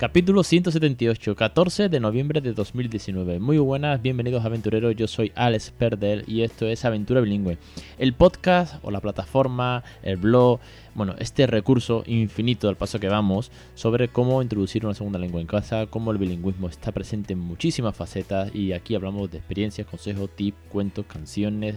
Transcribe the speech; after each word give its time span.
Capítulo 0.00 0.44
178, 0.44 1.36
14 1.36 1.90
de 1.90 2.00
noviembre 2.00 2.40
de 2.40 2.54
2019. 2.54 3.38
Muy 3.38 3.58
buenas, 3.58 4.00
bienvenidos 4.00 4.46
aventureros, 4.46 4.96
yo 4.96 5.06
soy 5.06 5.30
Alex 5.34 5.72
Perder 5.72 6.24
y 6.26 6.40
esto 6.40 6.66
es 6.66 6.86
Aventura 6.86 7.20
Bilingüe. 7.20 7.58
El 7.98 8.14
podcast 8.14 8.82
o 8.82 8.90
la 8.90 9.02
plataforma, 9.02 9.84
el 10.02 10.16
blog, 10.16 10.58
bueno, 10.94 11.16
este 11.18 11.46
recurso 11.46 12.02
infinito 12.06 12.70
al 12.70 12.76
paso 12.76 12.98
que 12.98 13.10
vamos 13.10 13.52
sobre 13.74 14.08
cómo 14.08 14.40
introducir 14.40 14.86
una 14.86 14.94
segunda 14.94 15.18
lengua 15.18 15.42
en 15.42 15.46
casa, 15.46 15.84
cómo 15.84 16.12
el 16.12 16.16
bilingüismo 16.16 16.70
está 16.70 16.92
presente 16.92 17.34
en 17.34 17.40
muchísimas 17.40 17.94
facetas 17.94 18.54
y 18.54 18.72
aquí 18.72 18.94
hablamos 18.94 19.30
de 19.30 19.36
experiencias, 19.36 19.86
consejos, 19.86 20.30
tips, 20.34 20.56
cuentos, 20.70 21.04
canciones 21.04 21.74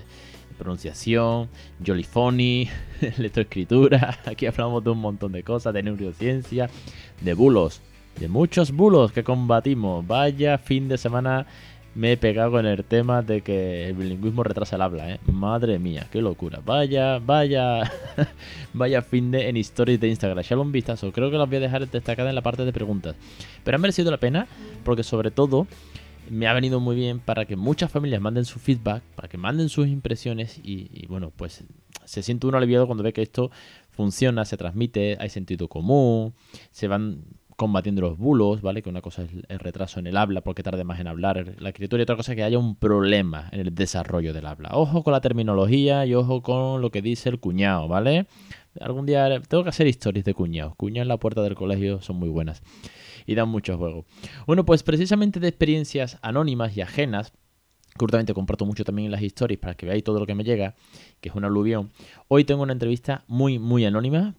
pronunciación, 0.58 1.50
jolly 1.86 2.70
lectoescritura, 3.18 4.20
aquí 4.26 4.46
hablamos 4.46 4.82
de 4.84 4.92
un 4.92 5.00
montón 5.00 5.34
de 5.34 5.44
cosas, 5.44 5.74
de 5.74 5.84
neurociencia, 5.84 6.70
de 7.20 7.34
bulos, 7.34 7.82
de 8.20 8.28
muchos 8.28 8.72
bulos 8.72 9.12
que 9.12 9.24
combatimos. 9.24 10.06
Vaya 10.06 10.58
fin 10.58 10.88
de 10.88 10.98
semana 10.98 11.46
me 11.96 12.14
he 12.14 12.18
pegado 12.18 12.52
con 12.52 12.66
el 12.66 12.84
tema 12.84 13.22
de 13.22 13.42
que 13.42 13.88
el 13.88 13.94
bilingüismo 13.94 14.44
retrasa 14.44 14.76
el 14.76 14.82
habla, 14.82 15.12
¿eh? 15.12 15.20
Madre 15.32 15.78
mía, 15.78 16.08
qué 16.12 16.22
locura. 16.22 16.60
Vaya, 16.66 17.20
vaya, 17.20 17.92
vaya 18.74 19.02
fin 19.02 19.30
de 19.32 19.50
en 19.50 19.58
stories 19.58 20.00
de 20.00 20.08
Instagram. 20.08 20.44
Ya 20.44 20.56
lo 20.56 20.64
un 20.64 20.72
vistazo. 20.72 21.12
Creo 21.12 21.30
que 21.30 21.38
las 21.38 21.48
voy 21.48 21.58
a 21.58 21.62
dejar 21.62 21.88
destacadas 21.88 22.30
en 22.30 22.36
la 22.36 22.42
parte 22.42 22.66
de 22.66 22.74
preguntas. 22.74 23.16
Pero 23.64 23.76
ha 23.76 23.80
merecido 23.80 24.10
la 24.10 24.18
pena 24.18 24.48
porque 24.84 25.04
sobre 25.04 25.30
todo 25.30 25.68
me 26.30 26.48
ha 26.48 26.54
venido 26.54 26.80
muy 26.80 26.96
bien 26.96 27.20
para 27.20 27.46
que 27.46 27.56
muchas 27.56 27.92
familias 27.92 28.22
manden 28.22 28.46
su 28.46 28.58
feedback, 28.58 29.04
para 29.16 29.28
que 29.28 29.38
manden 29.38 29.70
sus 29.70 29.88
impresiones 29.88 30.60
y, 30.64 30.90
y 30.92 31.06
bueno, 31.08 31.32
pues 31.36 31.64
se 32.06 32.24
siente 32.24 32.48
uno 32.48 32.58
aliviado 32.58 32.88
cuando 32.88 33.04
ve 33.04 33.14
que 33.14 33.22
esto 33.22 33.52
funciona, 33.92 34.46
se 34.46 34.58
transmite, 34.58 35.18
hay 35.20 35.30
sentido 35.30 35.68
común, 35.68 36.34
se 36.72 36.88
van 36.88 37.24
combatiendo 37.56 38.02
los 38.02 38.18
bulos, 38.18 38.62
¿vale? 38.62 38.82
Que 38.82 38.90
una 38.90 39.02
cosa 39.02 39.24
es 39.24 39.32
el 39.48 39.60
retraso 39.60 40.00
en 40.00 40.08
el 40.08 40.18
habla 40.18 40.42
porque 40.42 40.64
tarde 40.64 40.84
más 40.84 41.00
en 41.00 41.08
hablar 41.08 41.56
la 41.60 41.70
escritura 41.70 42.02
y 42.02 42.04
otra 42.04 42.16
cosa 42.16 42.32
es 42.32 42.36
que 42.36 42.44
haya 42.44 42.58
un 42.58 42.76
problema 42.76 43.50
en 43.52 43.60
el 43.62 43.76
desarrollo 43.76 44.34
del 44.34 44.46
habla. 44.46 44.70
Ojo 44.74 45.04
con 45.04 45.14
la 45.14 45.22
terminología 45.22 46.06
y 46.06 46.16
ojo 46.16 46.42
con 46.42 46.82
lo 46.82 46.92
que 46.92 47.02
dice 47.02 47.30
el 47.30 47.40
cuñado, 47.40 47.88
¿vale? 47.88 48.28
Algún 48.80 49.06
día 49.06 49.42
tengo 49.42 49.64
que 49.64 49.70
hacer 49.70 49.88
historias 49.88 50.26
de 50.26 50.34
cuñados. 50.34 50.76
Cuñados 50.76 51.06
en 51.06 51.10
la 51.10 51.18
puerta 51.18 51.42
del 51.42 51.56
colegio 51.56 52.02
son 52.02 52.18
muy 52.18 52.30
buenas 52.30 52.64
y 53.26 53.36
dan 53.36 53.50
mucho 53.50 53.78
juego. 53.78 54.06
Bueno, 54.48 54.66
pues 54.66 54.84
precisamente 54.84 55.40
de 55.40 55.48
experiencias 55.48 56.18
anónimas 56.22 56.76
y 56.76 56.82
ajenas, 56.82 57.34
que 58.26 58.34
comparto 58.34 58.66
mucho 58.66 58.84
también 58.84 59.06
en 59.06 59.12
las 59.12 59.22
historias 59.22 59.60
para 59.60 59.76
que 59.76 59.86
veáis 59.86 60.04
todo 60.04 60.20
lo 60.20 60.26
que 60.26 60.36
me 60.36 60.44
llega, 60.44 60.76
que 61.22 61.30
es 61.30 61.36
un 61.36 61.46
aluvión. 61.46 61.92
Hoy 62.28 62.44
tengo 62.44 62.64
una 62.64 62.74
entrevista 62.74 63.24
muy, 63.28 63.60
muy 63.60 63.86
anónima 63.86 64.36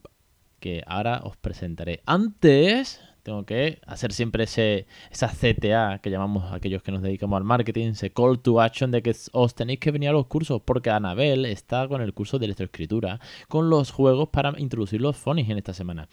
que 0.64 0.82
ahora 0.86 1.20
os 1.24 1.36
presentaré. 1.36 2.00
Antes, 2.06 2.98
tengo 3.24 3.44
que 3.44 3.80
hacer 3.86 4.12
siempre 4.12 4.44
ese, 4.44 4.86
esa 5.10 5.28
CTA 5.28 5.98
que 6.00 6.10
llamamos 6.10 6.52
aquellos 6.52 6.82
que 6.82 6.92
nos 6.92 7.02
dedicamos 7.02 7.38
al 7.38 7.44
marketing, 7.44 7.88
ese 7.88 8.10
call 8.10 8.38
to 8.38 8.60
action 8.60 8.90
de 8.90 9.02
que 9.02 9.16
os 9.32 9.54
tenéis 9.54 9.80
que 9.80 9.90
venir 9.90 10.10
a 10.10 10.12
los 10.12 10.26
cursos, 10.26 10.60
porque 10.62 10.90
Anabel 10.90 11.46
está 11.46 11.88
con 11.88 12.02
el 12.02 12.12
curso 12.12 12.38
de 12.38 12.44
electroescritura, 12.44 13.20
con 13.48 13.70
los 13.70 13.90
juegos 13.90 14.28
para 14.28 14.52
introducir 14.58 15.00
los 15.00 15.16
phonics 15.16 15.48
en 15.48 15.56
esta 15.56 15.72
semana. 15.72 16.08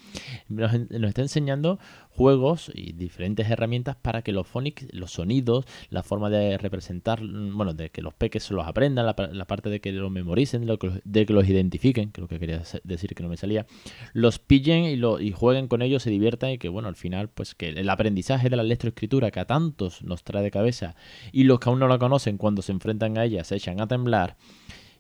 Nos, 0.48 0.74
está 0.74 1.22
enseñando 1.22 1.80
juegos 2.10 2.72
y 2.74 2.94
diferentes 2.94 3.50
herramientas 3.50 3.98
para 3.98 4.22
que 4.22 4.32
los 4.32 4.48
phonics, 4.48 4.88
los 4.94 5.12
sonidos, 5.12 5.66
la 5.90 6.04
forma 6.04 6.30
de 6.30 6.58
representar, 6.58 7.20
bueno, 7.22 7.74
de 7.74 7.90
que 7.90 8.02
los 8.02 8.14
peques 8.14 8.50
los 8.52 8.66
aprendan, 8.66 9.06
la, 9.06 9.46
parte 9.46 9.70
de 9.70 9.82
que 9.82 9.92
los 9.92 10.12
memoricen, 10.12 10.66
de 10.66 11.26
que 11.26 11.34
los 11.34 11.50
identifiquen, 11.50 12.12
que 12.12 12.22
es 12.22 12.24
lo 12.24 12.28
que 12.30 12.40
quería 12.40 12.64
decir 12.86 13.14
que 13.16 13.24
no 13.24 13.28
me 13.28 13.36
salía, 13.36 13.66
los 14.14 14.40
pillen 14.40 14.86
y, 14.86 14.96
lo, 14.96 15.20
y 15.20 15.34
jueguen 15.34 15.68
con 15.68 15.82
ellos, 15.82 16.04
se 16.04 16.10
diviertan 16.10 16.52
y 16.52 16.58
que, 16.58 16.70
bueno, 16.70 16.88
al 16.88 16.96
final, 17.02 17.30
pues 17.30 17.56
que 17.56 17.70
el 17.70 17.90
aprendizaje 17.90 18.50
de 18.50 18.56
la 18.56 18.64
lectoescritura 18.64 19.32
que 19.32 19.42
a 19.42 19.46
tantos 19.46 20.04
nos 20.04 20.24
trae 20.24 20.44
de 20.44 20.52
cabeza 20.52 20.96
y 21.32 21.44
los 21.44 21.60
que 21.60 21.70
aún 21.70 21.80
no 21.80 21.88
la 21.88 21.98
conocen 21.98 22.38
cuando 22.38 22.62
se 22.62 22.72
enfrentan 22.72 23.18
a 23.18 23.26
ella 23.26 23.44
se 23.44 23.56
echan 23.56 23.82
a 23.82 23.88
temblar, 23.88 24.38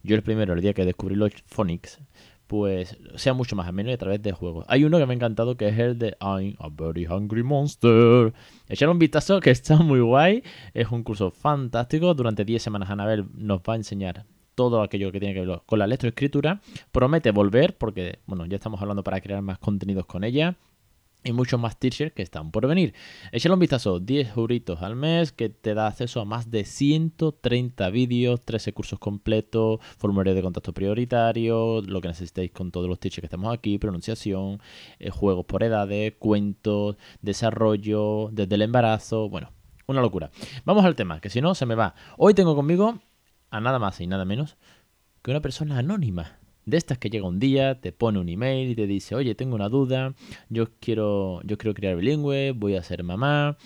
yo 0.03 0.15
el 0.15 0.23
primero, 0.23 0.53
el 0.53 0.61
día 0.61 0.73
que 0.73 0.83
descubrí 0.83 1.15
los 1.15 1.31
phonics, 1.45 1.99
pues 2.51 2.97
sea 3.15 3.33
mucho 3.33 3.55
más 3.55 3.65
ameno 3.67 3.91
y 3.91 3.93
a 3.93 3.97
través 3.97 4.21
de 4.21 4.33
juegos. 4.33 4.65
Hay 4.67 4.83
uno 4.83 4.97
que 4.97 5.05
me 5.05 5.13
ha 5.13 5.15
encantado 5.15 5.55
que 5.55 5.69
es 5.69 5.79
el 5.79 5.97
de 5.97 6.17
I'm 6.19 6.57
a 6.59 6.67
very 6.69 7.05
hungry 7.05 7.43
monster. 7.43 8.33
Echar 8.67 8.89
un 8.89 8.99
vistazo 8.99 9.39
que 9.39 9.51
está 9.51 9.77
muy 9.77 10.01
guay. 10.01 10.43
Es 10.73 10.91
un 10.91 11.03
curso 11.03 11.31
fantástico. 11.31 12.13
Durante 12.13 12.43
10 12.43 12.61
semanas 12.61 12.89
Anabel 12.89 13.25
nos 13.35 13.61
va 13.61 13.73
a 13.73 13.75
enseñar 13.77 14.25
todo 14.53 14.81
aquello 14.81 15.13
que 15.13 15.21
tiene 15.21 15.33
que 15.33 15.45
ver 15.45 15.61
con 15.65 15.79
la 15.79 15.87
lectoescritura. 15.87 16.59
Promete 16.91 17.31
volver 17.31 17.77
porque, 17.77 18.19
bueno, 18.25 18.45
ya 18.45 18.57
estamos 18.57 18.81
hablando 18.81 19.01
para 19.01 19.21
crear 19.21 19.41
más 19.41 19.57
contenidos 19.57 20.05
con 20.05 20.25
ella 20.25 20.57
y 21.23 21.31
muchos 21.31 21.59
más 21.59 21.77
teachers 21.77 22.13
que 22.13 22.21
están 22.21 22.51
por 22.51 22.67
venir. 22.67 22.93
Échale 23.31 23.53
un 23.53 23.59
vistazo, 23.59 23.99
10 23.99 24.35
euritos 24.37 24.81
al 24.81 24.95
mes 24.95 25.31
que 25.31 25.49
te 25.49 25.73
da 25.73 25.87
acceso 25.87 26.21
a 26.21 26.25
más 26.25 26.49
de 26.49 26.65
130 26.65 27.89
vídeos, 27.89 28.41
13 28.43 28.73
cursos 28.73 28.99
completos, 28.99 29.79
formulario 29.97 30.33
de 30.33 30.41
contacto 30.41 30.73
prioritario, 30.73 31.81
lo 31.81 32.01
que 32.01 32.07
necesitéis 32.07 32.51
con 32.51 32.71
todos 32.71 32.87
los 32.87 32.99
teachers 32.99 33.21
que 33.21 33.27
estamos 33.27 33.53
aquí, 33.53 33.77
pronunciación, 33.77 34.59
eh, 34.99 35.09
juegos 35.09 35.45
por 35.45 35.63
edades, 35.63 36.13
cuentos, 36.17 36.97
desarrollo, 37.21 38.29
desde 38.31 38.55
el 38.55 38.63
embarazo, 38.63 39.29
bueno, 39.29 39.51
una 39.87 40.01
locura. 40.01 40.31
Vamos 40.65 40.85
al 40.85 40.95
tema, 40.95 41.19
que 41.19 41.29
si 41.29 41.41
no 41.41 41.55
se 41.55 41.65
me 41.65 41.75
va. 41.75 41.95
Hoy 42.17 42.33
tengo 42.33 42.55
conmigo 42.55 42.99
a 43.49 43.59
nada 43.59 43.79
más 43.79 43.99
y 44.01 44.07
nada 44.07 44.25
menos 44.25 44.57
que 45.21 45.31
una 45.31 45.41
persona 45.41 45.77
anónima 45.77 46.40
de 46.71 46.77
estas 46.77 46.97
que 46.97 47.09
llega 47.09 47.27
un 47.27 47.37
día, 47.37 47.79
te 47.81 47.91
pone 47.91 48.17
un 48.17 48.29
email 48.29 48.71
y 48.71 48.75
te 48.75 48.87
dice, 48.87 49.13
oye, 49.13 49.35
tengo 49.35 49.55
una 49.55 49.69
duda, 49.69 50.15
yo 50.49 50.67
quiero, 50.79 51.41
yo 51.43 51.57
quiero 51.57 51.75
crear 51.75 51.97
bilingüe, 51.97 52.51
voy 52.51 52.75
a 52.75 52.81
ser 52.81 53.03
mamá. 53.03 53.57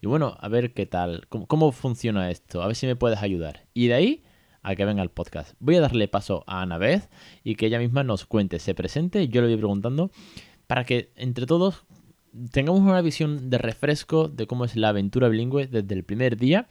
Y 0.00 0.06
bueno, 0.06 0.36
a 0.40 0.48
ver 0.48 0.72
qué 0.72 0.86
tal, 0.86 1.26
cómo, 1.28 1.72
funciona 1.72 2.30
esto, 2.30 2.62
a 2.62 2.68
ver 2.68 2.76
si 2.76 2.86
me 2.86 2.96
puedes 2.96 3.20
ayudar. 3.20 3.66
Y 3.74 3.88
de 3.88 3.94
ahí 3.94 4.22
a 4.62 4.76
que 4.76 4.84
venga 4.84 5.02
el 5.02 5.10
podcast. 5.10 5.54
Voy 5.58 5.74
a 5.74 5.80
darle 5.80 6.06
paso 6.06 6.44
a 6.46 6.62
Ana 6.62 6.78
Beth 6.78 7.10
y 7.42 7.56
que 7.56 7.66
ella 7.66 7.80
misma 7.80 8.04
nos 8.04 8.26
cuente, 8.26 8.60
se 8.60 8.74
presente, 8.74 9.26
yo 9.26 9.42
le 9.42 9.48
voy 9.48 9.56
preguntando, 9.56 10.12
para 10.68 10.84
que 10.84 11.10
entre 11.16 11.46
todos 11.46 11.84
tengamos 12.52 12.80
una 12.80 13.02
visión 13.02 13.50
de 13.50 13.58
refresco 13.58 14.28
de 14.28 14.46
cómo 14.46 14.64
es 14.64 14.76
la 14.76 14.90
aventura 14.90 15.28
bilingüe 15.28 15.66
desde 15.66 15.94
el 15.94 16.04
primer 16.04 16.36
día 16.36 16.68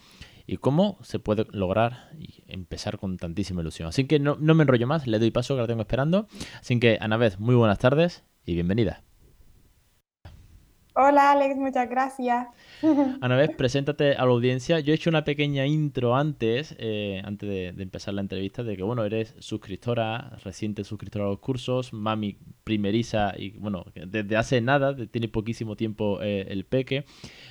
y 0.52 0.58
cómo 0.58 0.98
se 1.02 1.18
puede 1.18 1.48
lograr 1.54 2.10
y 2.20 2.44
empezar 2.46 2.98
con 2.98 3.16
tantísima 3.16 3.62
ilusión. 3.62 3.88
Así 3.88 4.06
que 4.06 4.20
no, 4.20 4.36
me 4.36 4.64
enrollo 4.64 4.86
más, 4.86 5.08
le 5.08 5.18
doy 5.18 5.32
paso 5.32 5.56
que 5.56 5.62
la 5.62 5.68
tengo 5.68 5.80
esperando. 5.80 6.28
Así 6.60 6.78
que, 6.78 6.98
Anabeth, 7.00 7.38
muy 7.38 7.56
buenas 7.56 7.80
tardes 7.80 8.26
y 8.46 8.56
bienvenida. 8.56 9.02
Hola 10.94 11.32
Alex, 11.32 11.56
muchas 11.56 11.90
gracias. 11.90 12.48
Anabeth, 13.22 13.56
preséntate 13.56 14.14
a 14.16 14.26
la 14.26 14.32
audiencia. 14.32 14.82
Yo 14.82 14.92
he 14.92 14.96
hecho 14.96 15.10
una 15.10 15.24
pequeña 15.24 15.66
intro 15.66 16.18
antes, 16.18 16.76
eh, 16.80 17.22
antes 17.24 17.48
de, 17.48 17.68
empezar 17.82 18.14
la 18.14 18.20
entrevista, 18.20 18.62
de 18.64 18.76
que 18.76 18.84
bueno, 18.84 19.06
eres 19.06 19.34
suscriptora, 19.40 20.38
reciente 20.44 20.84
suscriptora 20.84 21.26
a 21.26 21.30
los 21.30 21.40
cursos, 21.40 21.94
mami 21.94 22.38
primeriza 22.66 23.34
y 23.38 23.52
bueno, 23.58 23.86
desde 23.96 24.36
hace 24.36 24.60
nada, 24.60 24.94
tiene 25.08 25.30
poquísimo 25.30 25.78
tiempo 25.78 26.20
eh, 26.22 26.48
el 26.50 26.66
peque. 26.66 27.06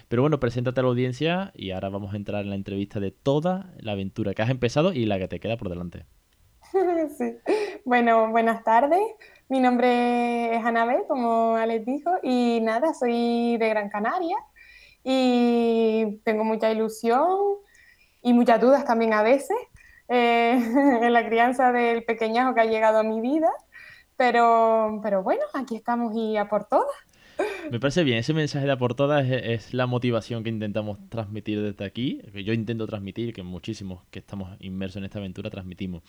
Pero 0.08 0.20
bueno, 0.20 0.38
preséntate 0.38 0.80
a 0.80 0.82
la 0.82 0.91
audiencia 0.91 1.50
y 1.54 1.70
ahora 1.70 1.88
vamos 1.88 2.12
a 2.12 2.16
entrar 2.16 2.42
en 2.44 2.50
la 2.50 2.56
entrevista 2.56 3.00
de 3.00 3.10
toda 3.10 3.72
la 3.78 3.92
aventura 3.92 4.34
que 4.34 4.42
has 4.42 4.50
empezado 4.50 4.92
y 4.92 5.06
la 5.06 5.18
que 5.18 5.28
te 5.28 5.41
queda 5.41 5.56
por 5.56 5.70
delante. 5.70 6.04
sí. 7.18 7.36
Bueno, 7.86 8.30
buenas 8.30 8.62
tardes. 8.65 9.00
Mi 9.50 9.58
nombre 9.58 10.54
es 10.54 10.64
Anabel, 10.64 11.02
como 11.08 11.56
Alex 11.56 11.84
dijo, 11.84 12.12
y 12.22 12.60
nada, 12.62 12.94
soy 12.94 13.56
de 13.56 13.68
Gran 13.68 13.88
Canaria 13.91 14.36
y 15.02 16.20
tengo 16.22 16.44
mucha 16.44 16.70
ilusión 16.70 17.56
y 18.22 18.32
muchas 18.32 18.60
dudas 18.60 18.84
también 18.84 19.12
a 19.12 19.24
veces 19.24 19.56
eh, 20.06 20.52
en 21.02 21.12
la 21.12 21.26
crianza 21.26 21.72
del 21.72 22.04
pequeñajo 22.04 22.54
que 22.54 22.60
ha 22.60 22.66
llegado 22.66 23.00
a 23.00 23.02
mi 23.02 23.20
vida, 23.20 23.50
pero, 24.16 25.00
pero 25.02 25.24
bueno, 25.24 25.42
aquí 25.54 25.74
estamos 25.74 26.14
y 26.14 26.36
a 26.36 26.48
por 26.48 26.66
todas. 26.66 26.94
Me 27.71 27.78
parece 27.78 28.03
bien, 28.03 28.19
ese 28.19 28.34
mensaje 28.34 28.66
de 28.66 28.72
a 28.72 28.78
por 28.78 28.95
todas 28.95 29.28
es, 29.28 29.72
la 29.75 29.87
motivación 29.87 30.42
que 30.42 30.51
intentamos 30.51 30.98
transmitir 31.09 31.63
desde 31.63 31.84
aquí, 31.84 32.21
que 32.33 32.42
yo 32.42 32.53
intento 32.53 32.87
transmitir, 32.87 33.33
que 33.33 33.42
muchísimos 33.42 34.03
que 34.10 34.19
estamos 34.19 34.51
inmersos 34.60 34.97
en 34.97 35.04
esta 35.04 35.19
aventura 35.19 35.51
transmitimos. 35.51 36.03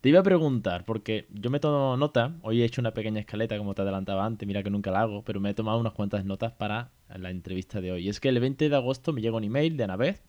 Te 0.00 0.08
iba 0.08 0.20
a 0.20 0.22
preguntar, 0.24 0.84
porque 0.84 1.26
yo 1.30 1.50
me 1.50 1.60
tomo 1.60 1.96
nota, 1.96 2.34
hoy 2.42 2.62
he 2.62 2.64
hecho 2.64 2.80
una 2.80 2.94
pequeña 2.94 3.20
escaleta 3.20 3.56
como 3.58 3.74
te 3.74 3.82
adelantaba 3.82 4.26
antes, 4.26 4.46
mira 4.46 4.62
que 4.62 4.70
nunca 4.70 4.90
la 4.90 5.02
hago, 5.02 5.22
pero 5.22 5.40
me 5.40 5.50
he 5.50 5.54
tomado 5.54 5.78
unas 5.78 5.92
cuantas 5.92 6.24
notas 6.24 6.52
para 6.52 6.90
la 7.14 7.30
entrevista 7.30 7.80
de 7.80 7.92
hoy. 7.92 8.08
Es 8.08 8.18
que 8.18 8.28
el 8.28 8.40
20 8.40 8.68
de 8.68 8.76
agosto 8.76 9.12
me 9.12 9.20
llega 9.20 9.36
un 9.36 9.44
email 9.44 9.76
de 9.76 9.84
Anabeth, 9.84 10.20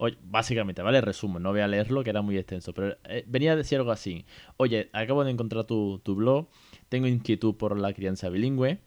Oye, 0.00 0.16
básicamente, 0.22 0.80
¿vale? 0.80 1.00
Resumo, 1.00 1.40
no 1.40 1.50
voy 1.50 1.60
a 1.60 1.66
leerlo, 1.66 2.04
que 2.04 2.10
era 2.10 2.22
muy 2.22 2.38
extenso, 2.38 2.72
pero 2.72 2.96
eh, 3.04 3.24
venía 3.26 3.52
a 3.52 3.56
decir 3.56 3.78
algo 3.78 3.90
así. 3.90 4.24
Oye, 4.56 4.90
acabo 4.92 5.24
de 5.24 5.32
encontrar 5.32 5.64
tu, 5.64 6.00
tu 6.04 6.14
blog, 6.14 6.46
tengo 6.88 7.08
inquietud 7.08 7.56
por 7.56 7.76
la 7.76 7.92
crianza 7.92 8.28
bilingüe, 8.28 8.78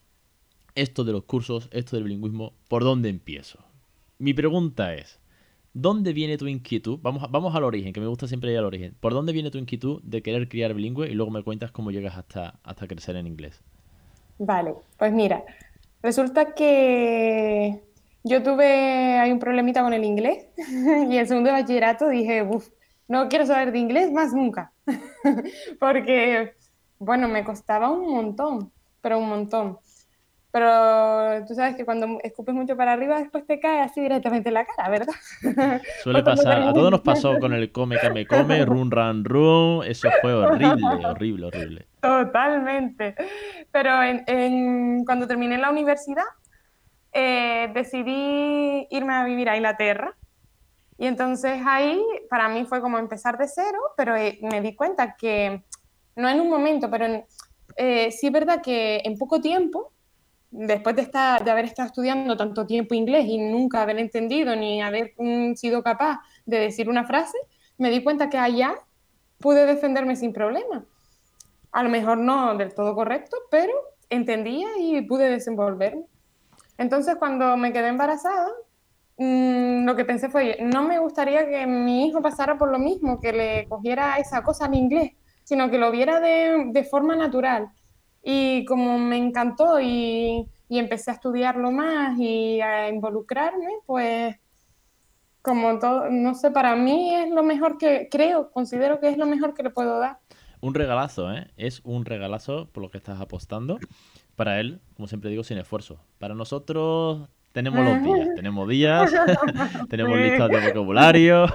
esto 0.76 1.04
de 1.04 1.12
los 1.12 1.24
cursos, 1.24 1.70
esto 1.72 1.96
del 1.96 2.06
bilingüismo, 2.06 2.54
¿por 2.68 2.84
dónde 2.84 3.10
empiezo? 3.10 3.60
Mi 4.18 4.34
pregunta 4.34 4.94
es, 4.94 5.20
¿dónde 5.74 6.14
viene 6.14 6.38
tu 6.38 6.48
inquietud? 6.48 7.00
Vamos, 7.02 7.30
vamos 7.32 7.56
al 7.56 7.64
origen, 7.64 7.94
que 7.94 8.00
me 8.00 8.08
gusta 8.08 8.28
siempre 8.28 8.52
ir 8.52 8.58
al 8.58 8.66
origen. 8.66 8.96
¿Por 9.00 9.14
dónde 9.14 9.34
viene 9.34 9.52
tu 9.52 9.58
inquietud 9.58 10.02
de 10.04 10.22
querer 10.22 10.48
criar 10.48 10.74
bilingüe 10.74 11.10
y 11.10 11.14
luego 11.14 11.32
me 11.32 11.44
cuentas 11.44 11.72
cómo 11.72 11.92
llegas 11.92 12.18
hasta, 12.18 12.60
hasta 12.64 12.88
crecer 12.88 13.16
en 13.16 13.28
inglés? 13.28 13.62
Vale, 14.38 14.74
pues 14.98 15.14
mira, 15.14 15.44
resulta 16.02 16.54
que 16.54 17.82
yo 18.24 18.44
tuve, 18.44 19.20
hay 19.20 19.32
un 19.32 19.40
problemita 19.40 19.82
con 19.82 19.94
el 19.94 20.04
inglés 20.04 20.48
y 21.10 21.18
el 21.18 21.28
segundo 21.28 21.52
bachillerato 21.52 22.10
dije, 22.10 22.44
uff, 22.44 22.70
no 23.08 23.28
quiero 23.28 23.46
saber 23.46 23.72
de 23.72 23.80
inglés 23.80 24.12
más 24.12 24.34
nunca, 24.34 24.72
porque, 25.80 26.54
bueno, 26.98 27.28
me 27.28 27.44
costaba 27.44 27.90
un 27.90 28.10
montón, 28.14 28.72
pero 29.02 29.20
un 29.20 29.30
montón. 29.30 29.78
Pero 30.52 31.46
tú 31.48 31.56
sabes 31.56 31.78
que 31.78 31.86
cuando 31.86 32.20
escupes 32.24 32.54
mucho 32.54 32.76
para 32.76 32.92
arriba, 32.92 33.20
después 33.20 33.48
te 33.48 33.60
cae 33.62 33.80
así 33.80 34.02
directamente 34.02 34.50
en 34.50 34.56
la 34.56 34.66
cara, 34.66 34.90
¿verdad? 34.90 35.14
Suele 36.04 36.24
pasar, 36.24 36.62
a 36.62 36.74
todos 36.74 36.92
nos 36.92 37.02
pasó 37.02 37.40
con 37.40 37.54
el 37.54 37.72
come 37.72 37.98
que 37.98 38.10
me 38.10 38.28
come, 38.28 38.66
run 38.66 38.92
run 38.92 39.24
run, 39.24 39.86
eso 39.86 40.10
fue 40.22 40.34
horrible, 40.34 41.06
horrible, 41.06 41.46
horrible. 41.46 41.88
Totalmente. 42.02 43.16
Pero 43.72 44.04
en, 44.04 45.06
cuando 45.06 45.26
terminé 45.26 45.58
la 45.58 45.70
universidad, 45.70 46.26
eh, 47.14 47.72
decidí 47.74 48.88
irme 48.90 49.14
a 49.14 49.24
vivir 49.24 49.50
a 49.50 49.56
Inglaterra. 49.56 50.18
Y 50.98 51.08
entonces 51.08 51.62
ahí 51.66 52.04
para 52.30 52.50
mí 52.50 52.66
fue 52.66 52.82
como 52.82 53.00
empezar 53.00 53.38
de 53.38 53.48
cero, 53.48 53.80
pero 53.96 54.18
eh, 54.18 54.38
me 54.42 54.60
di 54.60 54.76
cuenta 54.76 55.16
que, 55.16 55.64
no 56.18 56.28
en 56.28 56.42
un 56.42 56.50
momento, 56.50 56.92
pero 56.92 57.26
eh, 57.78 58.12
sí 58.12 58.28
es 58.28 58.34
verdad 58.34 58.62
que 58.62 59.02
en 59.06 59.18
poco 59.18 59.40
tiempo 59.40 59.94
después 60.52 60.96
de, 60.96 61.02
estar, 61.02 61.44
de 61.44 61.52
haber 61.52 61.66
estado 61.66 61.88
estudiando 61.88 62.36
tanto 62.36 62.68
tiempo 62.68 62.94
inglés 62.94 63.26
y 63.26 63.38
nunca 63.38 63.82
haber 63.82 63.98
entendido 63.98 64.56
ni 64.56 64.82
haber 64.82 65.14
mm, 65.18 65.56
sido 65.56 65.82
capaz 65.82 66.20
de 66.46 66.60
decir 66.60 66.90
una 66.90 67.06
frase, 67.06 67.38
me 67.78 67.90
di 67.90 68.04
cuenta 68.04 68.30
que 68.30 68.38
allá 68.38 68.76
pude 69.40 69.66
defenderme 69.66 70.16
sin 70.16 70.34
problema. 70.34 70.86
A 71.72 71.84
lo 71.84 71.90
mejor 71.90 72.18
no 72.18 72.56
del 72.58 72.74
todo 72.74 72.94
correcto, 72.94 73.38
pero 73.50 73.74
entendía 74.10 74.68
y 74.78 75.02
pude 75.02 75.30
desenvolverme. 75.30 76.04
Entonces, 76.78 77.16
cuando 77.16 77.56
me 77.56 77.72
quedé 77.72 77.88
embarazada, 77.88 78.50
mm, 79.18 79.86
lo 79.86 79.96
que 79.96 80.04
pensé 80.04 80.30
fue, 80.30 80.58
no 80.62 80.84
me 80.84 81.00
gustaría 81.00 81.48
que 81.48 81.66
mi 81.66 82.08
hijo 82.08 82.22
pasara 82.22 82.58
por 82.58 82.70
lo 82.72 82.78
mismo, 82.78 83.22
que 83.22 83.32
le 83.32 83.68
cogiera 83.70 84.18
esa 84.18 84.44
cosa 84.44 84.66
al 84.66 84.76
inglés, 84.76 85.14
sino 85.44 85.72
que 85.72 85.78
lo 85.78 85.92
viera 85.92 86.20
de, 86.20 86.66
de 86.72 86.84
forma 86.84 87.16
natural 87.16 87.72
y 88.24 88.66
como 88.66 88.98
me 88.98 89.18
encantó 89.18 89.80
y, 89.80 90.48
empecé 90.70 91.12
a 91.12 91.16
estudiarlo 91.16 91.70
más 91.72 92.18
y 92.18 92.62
a 92.62 92.88
involucrarme, 92.88 93.68
pues 93.86 94.38
como 95.42 95.80
todo, 95.80 96.10
no 96.10 96.34
sé, 96.34 96.52
para 96.52 96.76
mí 96.76 97.14
es 97.14 97.30
lo 97.30 97.44
mejor 97.44 97.78
que 97.78 98.08
creo, 98.10 98.52
considero 98.52 99.00
que 99.00 99.10
es 99.10 99.18
lo 99.18 99.26
mejor 99.26 99.54
que 99.54 99.64
le 99.64 99.72
puedo 99.72 100.00
dar. 100.00 100.20
Un 100.62 100.74
regalazo, 100.74 101.34
¿eh? 101.34 101.52
Es 101.58 101.82
un 101.84 102.06
regalazo 102.06 102.70
por 102.72 102.84
lo 102.84 102.92
que 102.92 103.00
estás 103.00 103.20
apostando. 103.20 103.80
Para 104.36 104.60
él, 104.60 104.80
como 104.96 105.08
siempre 105.08 105.30
digo, 105.30 105.44
sin 105.44 105.58
esfuerzo. 105.58 106.00
Para 106.20 106.36
nosotros 106.36 107.28
tenemos 107.52 107.84
los 107.84 108.02
días, 108.04 108.30
tenemos 108.36 108.70
días, 108.70 109.12
tenemos 109.90 110.18
listas 110.18 110.50
de 110.50 110.68
vocabulario, 110.68 111.48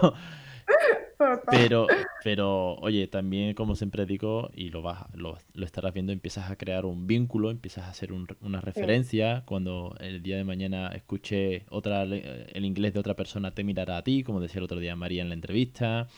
pero, 1.50 1.86
pero, 2.22 2.74
oye, 2.76 3.06
también 3.06 3.54
como 3.54 3.74
siempre 3.74 4.06
digo, 4.06 4.50
y 4.54 4.70
lo, 4.70 4.82
vas, 4.82 5.04
lo, 5.14 5.38
estarás 5.62 5.92
viendo, 5.94 6.12
empiezas 6.12 6.50
a 6.50 6.56
crear 6.56 6.84
un 6.84 7.06
vínculo, 7.06 7.50
empiezas 7.50 7.84
a 7.84 7.90
hacer 7.90 8.10
una 8.12 8.60
referencia. 8.60 9.42
Cuando 9.46 9.96
el 10.00 10.22
día 10.22 10.36
de 10.36 10.44
mañana 10.44 10.88
escuche 10.88 11.64
otra, 11.70 12.02
el 12.02 12.64
inglés 12.64 12.94
de 12.94 13.00
otra 13.00 13.14
persona, 13.14 13.52
te 13.52 13.64
mirará 13.64 13.98
a 13.98 14.02
ti, 14.02 14.22
como 14.22 14.40
decía 14.40 14.58
el 14.58 14.64
otro 14.64 14.78
día 14.78 14.96
María 14.96 15.22
en 15.22 15.28
la 15.28 15.34
entrevista. 15.34 16.08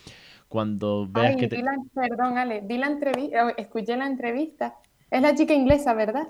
Cuando 0.49 1.07
veas 1.09 1.37
que 1.37 1.49
te... 1.49 1.63
perdón, 1.95 2.39
Ale, 2.39 2.65
la 2.67 2.87
entrevista, 2.87 3.51
escuché 3.51 3.97
la 3.97 4.07
entrevista. 4.07 4.77
Es 5.11 5.23
la 5.23 5.35
chica 5.35 5.55
inglesa, 5.55 5.95
¿verdad? 5.95 6.29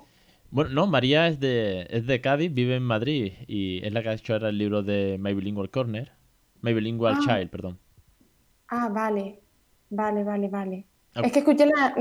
Bueno, 0.51 0.71
no, 0.71 0.87
María 0.87 1.29
es 1.29 1.41
de, 1.41 1.87
es 1.91 2.07
de 2.07 2.21
Cádiz, 2.21 2.53
vive 2.53 2.77
en 2.77 2.83
Madrid 2.83 3.33
y 3.47 3.85
es 3.85 3.93
la 3.93 4.03
que 4.03 4.09
ha 4.09 4.15
hecho 4.15 4.33
ahora 4.33 4.49
el 4.49 4.59
libro 4.59 4.83
de 4.83 5.19
My 5.21 5.35
Bilingual 5.35 5.71
Corner. 5.71 6.13
My 6.63 6.73
Bilingual 6.73 7.17
ah. 7.17 7.21
Child, 7.25 7.51
perdón. 7.51 7.79
Ah, 8.69 8.89
vale, 8.89 9.41
vale, 9.91 10.25
vale, 10.25 10.49
vale. 10.49 10.85
Ah. 11.15 11.23
Es 11.25 11.33
que 11.33 11.41
escuché, 11.41 11.67
la, 11.67 11.95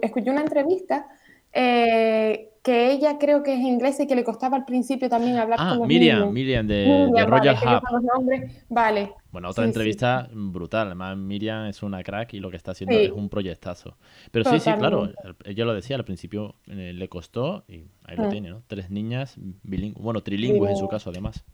escuché 0.00 0.30
una 0.30 0.42
entrevista 0.42 1.08
eh, 1.52 2.52
que 2.62 2.92
ella 2.92 3.18
creo 3.18 3.42
que 3.42 3.54
es 3.54 3.60
inglesa 3.60 4.04
y 4.04 4.06
que 4.06 4.14
le 4.14 4.22
costaba 4.22 4.56
al 4.56 4.64
principio 4.64 5.08
también 5.08 5.36
hablar 5.36 5.58
ah, 5.60 5.70
con 5.70 5.78
los 5.80 5.88
Miriam, 5.88 6.32
Miriam 6.32 6.66
de, 6.66 7.24
Royal 7.26 7.56
Hub. 7.56 8.50
Vale. 8.68 9.12
Bueno, 9.32 9.48
otra 9.48 9.64
entrevista 9.64 10.28
brutal. 10.32 10.86
Además, 10.86 11.16
Miriam 11.16 11.66
es 11.66 11.82
una 11.82 12.02
crack 12.04 12.34
y 12.34 12.40
lo 12.40 12.50
que 12.50 12.56
está 12.56 12.70
haciendo 12.70 12.96
es 12.96 13.10
un 13.10 13.28
proyectazo. 13.28 13.96
Pero 14.30 14.48
sí, 14.48 14.60
sí, 14.60 14.70
claro. 14.74 15.10
Ella 15.44 15.64
lo 15.64 15.74
decía, 15.74 15.96
al 15.96 16.04
principio 16.04 16.54
eh, 16.68 16.92
le 16.94 17.08
costó 17.08 17.64
y 17.66 17.86
ahí 18.04 18.16
lo 18.16 18.24
mm. 18.24 18.30
tiene, 18.30 18.50
¿no? 18.50 18.62
Tres 18.68 18.90
niñas 18.90 19.34
bilingües, 19.62 20.02
bueno, 20.02 20.22
trilingües 20.22 20.70
en 20.70 20.76
su 20.76 20.86
caso, 20.86 21.10
además. 21.10 21.44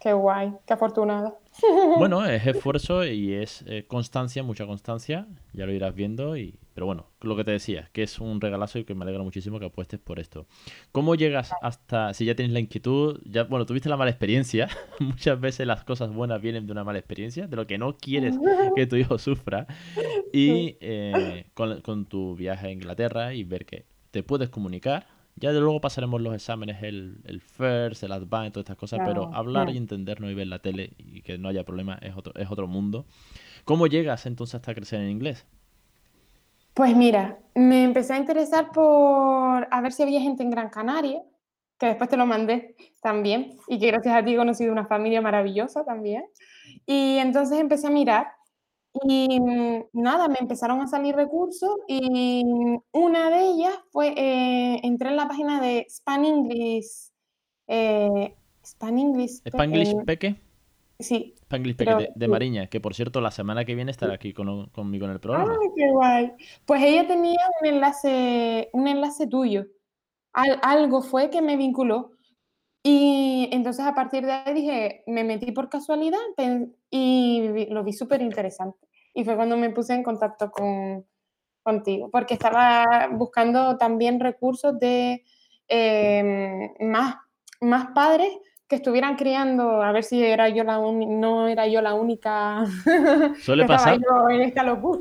Qué 0.00 0.12
guay, 0.12 0.52
qué 0.66 0.74
afortunada. 0.74 1.34
Bueno, 1.98 2.24
es 2.24 2.46
esfuerzo 2.46 3.04
y 3.04 3.34
es 3.34 3.64
eh, 3.66 3.84
constancia, 3.88 4.44
mucha 4.44 4.64
constancia, 4.64 5.26
ya 5.52 5.66
lo 5.66 5.72
irás 5.72 5.92
viendo. 5.92 6.36
Y... 6.36 6.54
Pero 6.72 6.86
bueno, 6.86 7.06
lo 7.20 7.36
que 7.36 7.42
te 7.42 7.50
decía, 7.50 7.90
que 7.92 8.04
es 8.04 8.20
un 8.20 8.40
regalazo 8.40 8.78
y 8.78 8.84
que 8.84 8.94
me 8.94 9.02
alegra 9.02 9.24
muchísimo 9.24 9.58
que 9.58 9.66
apuestes 9.66 9.98
por 9.98 10.20
esto. 10.20 10.46
¿Cómo 10.92 11.16
llegas 11.16 11.50
hasta, 11.60 12.14
si 12.14 12.24
ya 12.24 12.36
tienes 12.36 12.52
la 12.52 12.60
inquietud, 12.60 13.20
ya, 13.24 13.42
bueno, 13.42 13.66
tuviste 13.66 13.88
la 13.88 13.96
mala 13.96 14.12
experiencia, 14.12 14.68
muchas 15.00 15.40
veces 15.40 15.66
las 15.66 15.82
cosas 15.82 16.12
buenas 16.12 16.40
vienen 16.40 16.66
de 16.66 16.72
una 16.72 16.84
mala 16.84 17.00
experiencia, 17.00 17.48
de 17.48 17.56
lo 17.56 17.66
que 17.66 17.78
no 17.78 17.96
quieres 17.96 18.38
que 18.76 18.86
tu 18.86 18.94
hijo 18.94 19.18
sufra, 19.18 19.66
y 20.32 20.76
eh, 20.80 21.46
con, 21.54 21.80
con 21.80 22.06
tu 22.06 22.36
viaje 22.36 22.68
a 22.68 22.70
Inglaterra 22.70 23.34
y 23.34 23.42
ver 23.42 23.66
que 23.66 23.86
te 24.12 24.22
puedes 24.22 24.48
comunicar, 24.48 25.08
ya 25.38 25.52
de 25.52 25.60
luego 25.60 25.80
pasaremos 25.80 26.20
los 26.20 26.34
exámenes, 26.34 26.82
el, 26.82 27.18
el 27.24 27.40
FIRST, 27.40 28.02
el 28.04 28.12
Advanced, 28.12 28.52
todas 28.52 28.64
estas 28.64 28.76
cosas, 28.76 29.00
pero 29.04 29.34
hablar 29.34 29.70
y 29.70 29.76
entendernos 29.76 30.30
y 30.30 30.34
ver 30.34 30.46
la 30.46 30.58
tele 30.60 30.92
y 30.98 31.22
que 31.22 31.38
no 31.38 31.48
haya 31.48 31.64
problema 31.64 31.98
es 32.02 32.16
otro, 32.16 32.34
es 32.34 32.50
otro 32.50 32.66
mundo. 32.66 33.06
¿Cómo 33.64 33.86
llegas 33.86 34.26
entonces 34.26 34.56
hasta 34.56 34.74
crecer 34.74 35.00
en 35.00 35.10
inglés? 35.10 35.46
Pues 36.74 36.94
mira, 36.96 37.38
me 37.54 37.82
empecé 37.82 38.14
a 38.14 38.18
interesar 38.18 38.70
por 38.70 39.68
a 39.70 39.80
ver 39.80 39.92
si 39.92 40.02
había 40.02 40.20
gente 40.20 40.42
en 40.42 40.50
Gran 40.50 40.70
Canaria, 40.70 41.22
que 41.78 41.86
después 41.86 42.08
te 42.08 42.16
lo 42.16 42.26
mandé 42.26 42.76
también, 43.02 43.56
y 43.66 43.78
que 43.78 43.88
gracias 43.88 44.14
a 44.14 44.24
ti 44.24 44.34
he 44.34 44.36
conocido 44.36 44.72
una 44.72 44.86
familia 44.86 45.20
maravillosa 45.20 45.84
también. 45.84 46.24
Y 46.86 47.18
entonces 47.18 47.58
empecé 47.58 47.88
a 47.88 47.90
mirar 47.90 48.28
y 49.04 49.40
mm, 49.40 49.84
nada, 49.92 50.28
me 50.28 50.36
empezaron 50.40 50.80
a 50.80 50.86
salir 50.86 51.14
recursos 51.14 51.76
y 51.86 52.42
una 52.92 53.30
de 53.30 53.46
ellas 53.46 53.74
fue, 53.90 54.08
eh, 54.16 54.80
entré 54.82 55.10
en 55.10 55.16
la 55.16 55.28
página 55.28 55.60
de 55.60 55.86
Span 55.88 56.24
English, 56.24 57.10
eh, 57.66 58.34
Span 58.64 58.98
English, 58.98 59.40
Spanglish 59.44 59.94
Peque. 60.04 60.36
Sí. 60.98 61.34
Spanglish 61.42 61.76
Peque 61.76 62.08
de, 62.14 62.28
Mariña, 62.28 62.66
que 62.66 62.80
por 62.80 62.94
cierto 62.94 63.20
la 63.20 63.30
semana 63.30 63.64
que 63.64 63.74
viene 63.74 63.90
estará 63.90 64.14
aquí 64.14 64.32
conmigo 64.32 65.06
en 65.06 65.12
el 65.12 65.20
programa. 65.20 65.52
¡Ay, 65.52 65.68
qué 65.76 65.90
guay! 65.90 66.32
Pues 66.66 66.82
ella 66.82 67.06
tenía 67.06 67.38
un 67.60 67.66
enlace, 67.66 68.68
un 68.72 68.88
enlace 68.88 69.26
tuyo. 69.26 69.66
algo 70.32 71.02
fue 71.02 71.30
que 71.30 71.40
me 71.40 71.56
vinculó. 71.56 72.17
Y 72.90 73.50
entonces 73.52 73.84
a 73.84 73.94
partir 73.94 74.24
de 74.24 74.32
ahí 74.32 74.54
dije, 74.54 75.02
me 75.06 75.22
metí 75.22 75.52
por 75.52 75.68
casualidad 75.68 76.18
y 76.88 77.66
lo 77.68 77.84
vi 77.84 77.92
súper 77.92 78.22
interesante. 78.22 78.78
Y 79.12 79.24
fue 79.24 79.36
cuando 79.36 79.58
me 79.58 79.68
puse 79.68 79.92
en 79.92 80.02
contacto 80.02 80.50
con, 80.50 81.04
contigo, 81.62 82.08
porque 82.10 82.32
estaba 82.32 83.10
buscando 83.12 83.76
también 83.76 84.20
recursos 84.20 84.78
de 84.78 85.22
em, 85.68 86.70
más, 86.80 87.16
más 87.60 87.88
padres 87.94 88.30
que 88.66 88.76
estuvieran 88.76 89.16
criando, 89.16 89.82
a 89.82 89.92
ver 89.92 90.02
si 90.02 90.24
era 90.24 90.48
yo 90.48 90.64
la 90.64 90.78
no 90.78 91.46
era 91.46 91.66
yo 91.66 91.82
la 91.82 91.92
única 91.92 92.64
Suele 93.42 93.66
pasar. 93.66 93.98
en 94.30 94.40
esta 94.40 94.62
locura. 94.62 95.00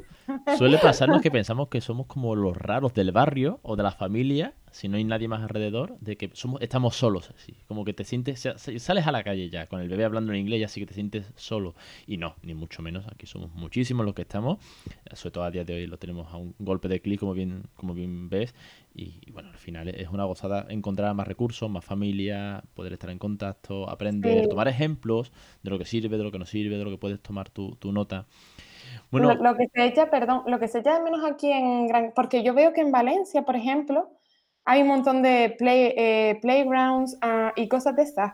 Suele 0.58 0.78
pasarnos 0.78 1.22
que 1.22 1.32
pensamos 1.32 1.70
que 1.70 1.82
somos 1.82 2.08
como 2.08 2.36
los 2.36 2.56
raros 2.56 2.94
del 2.94 3.12
barrio 3.12 3.60
o 3.64 3.76
de 3.76 3.84
la 3.84 3.92
familia, 3.92 4.54
si 4.72 4.88
no 4.88 4.98
hay 4.98 5.04
nadie 5.04 5.28
más 5.28 5.42
alrededor, 5.42 5.98
de 6.00 6.18
que 6.18 6.30
somos, 6.34 6.62
estamos 6.62 6.96
solos, 6.96 7.32
así. 7.36 7.56
Como 7.68 7.86
que 7.86 7.94
te 7.94 8.04
sientes, 8.04 8.48
sales 8.58 9.08
a 9.08 9.12
la 9.12 9.24
calle 9.24 9.50
ya, 9.50 9.68
con 9.68 9.82
el 9.82 9.88
bebé 9.88 10.06
hablando 10.06 10.34
en 10.34 10.40
inglés, 10.40 10.62
ya 10.62 10.68
sí 10.68 10.80
que 10.82 10.86
te 10.86 10.94
sientes 10.94 11.32
solo. 11.36 11.76
Y 12.06 12.18
no, 12.18 12.36
ni 12.44 12.54
mucho 12.54 12.82
menos, 12.82 13.08
aquí 13.08 13.26
somos 13.26 13.54
muchísimos 13.54 14.06
los 14.06 14.14
que 14.16 14.24
estamos, 14.24 14.58
sobre 15.14 15.32
todo 15.32 15.44
a 15.46 15.52
día 15.52 15.64
de 15.64 15.76
hoy 15.76 15.88
lo 15.88 15.98
tenemos 15.98 16.32
a 16.34 16.38
un 16.38 16.54
golpe 16.60 16.88
de 16.88 17.00
clic, 17.02 17.20
como 17.20 17.34
bien, 17.34 17.64
como 17.76 17.94
bien 17.94 18.30
ves. 18.30 18.54
Y, 18.94 19.32
bueno, 19.32 19.50
al 19.50 19.58
final 19.58 19.88
es 19.90 20.10
una 20.10 20.26
gozada 20.26 20.66
encontrar 20.70 21.14
más 21.14 21.28
recursos, 21.28 21.70
más 21.70 21.86
familia, 21.86 22.64
poder 22.74 22.94
estar 22.94 23.10
en 23.12 23.20
contacto, 23.20 23.90
aprender, 23.90 24.48
tomar 24.48 24.68
ejemplos 24.68 25.32
de 25.64 25.70
lo 25.70 25.78
que 25.78 25.86
sirve, 25.86 26.18
de 26.18 26.24
lo 26.24 26.32
que 26.32 26.40
no 26.40 26.46
sirve, 26.46 26.78
de 26.78 26.84
lo 26.84 26.90
que 26.90 26.98
puedes 26.98 27.20
tomar 27.22 27.50
tu, 27.50 27.76
tu 27.76 27.92
nota. 27.92 28.26
Bueno, 29.12 29.34
lo, 29.36 29.56
que 29.56 29.68
se 29.74 29.86
echa, 29.86 30.10
perdón, 30.10 30.44
lo 30.48 30.60
que 30.60 30.68
se 30.68 30.80
echa 30.80 30.98
de 30.98 31.04
menos 31.04 31.24
aquí 31.24 31.52
en 31.52 31.88
Gran, 31.88 32.12
porque 32.16 32.44
yo 32.44 32.54
veo 32.54 32.74
que 32.74 32.82
en 32.82 32.92
Valencia, 32.92 33.44
por 33.44 33.56
ejemplo, 33.56 34.10
hay 34.66 34.82
un 34.82 34.90
montón 34.90 35.22
de 35.22 35.56
play, 35.58 35.94
eh, 35.96 36.40
playgrounds 36.42 37.18
ah, 37.22 37.54
y 37.56 37.68
cosas 37.68 37.96
de 37.96 38.04
estas. 38.04 38.34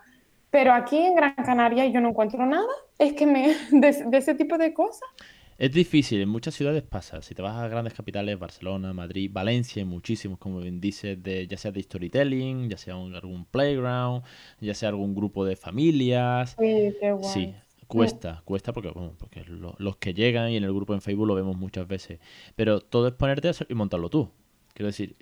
Pero 0.50 0.74
aquí 0.74 0.98
en 0.98 1.16
Gran 1.16 1.36
Canaria 1.36 1.86
yo 1.88 2.02
no 2.02 2.10
encuentro 2.10 2.46
nada. 2.46 2.68
Es 2.98 3.14
que 3.14 3.26
me. 3.26 3.56
de, 3.72 4.04
de 4.08 4.18
ese 4.18 4.36
tipo 4.36 4.58
de 4.58 4.74
cosas. 4.74 5.10
Es 5.58 5.72
difícil, 5.72 6.20
en 6.22 6.30
muchas 6.30 6.56
ciudades 6.56 6.84
pasa. 6.84 7.22
Si 7.22 7.36
te 7.36 7.42
vas 7.42 7.56
a 7.56 7.68
grandes 7.68 7.94
capitales, 7.94 8.40
Barcelona, 8.40 8.92
Madrid, 8.92 9.30
Valencia, 9.32 9.82
hay 9.82 9.88
muchísimos, 9.88 10.40
como 10.40 10.60
bien 10.60 10.82
dices, 10.82 11.22
de, 11.22 11.48
ya 11.48 11.58
sea 11.58 11.72
de 11.72 11.82
storytelling, 11.84 12.70
ya 12.70 12.78
sea 12.78 12.96
algún 12.96 13.46
playground, 13.46 14.24
ya 14.60 14.74
sea 14.74 14.90
algún 14.90 15.14
grupo 15.14 15.46
de 15.46 15.56
familias. 15.56 16.56
Sí, 16.60 16.96
qué 17.00 17.12
guay. 17.12 17.34
Sí, 17.34 17.56
cuesta, 17.98 18.42
cuesta 18.46 18.74
porque, 18.74 18.90
bueno, 18.90 19.14
porque 19.18 19.46
los 19.46 19.98
que 19.98 20.14
llegan 20.14 20.52
y 20.52 20.58
en 20.58 20.64
el 20.64 20.74
grupo 20.74 20.94
en 20.94 21.02
Facebook 21.02 21.28
lo 21.28 21.36
vemos 21.36 21.56
muchas 21.58 21.88
veces. 21.88 22.20
Pero 22.56 22.82
todo 22.82 23.08
es 23.08 23.14
ponerte 23.14 23.52
y 23.70 23.74
montarlo 23.74 24.10
tú. 24.10 24.30
Quiero 24.74 24.88
decir, 24.88 25.16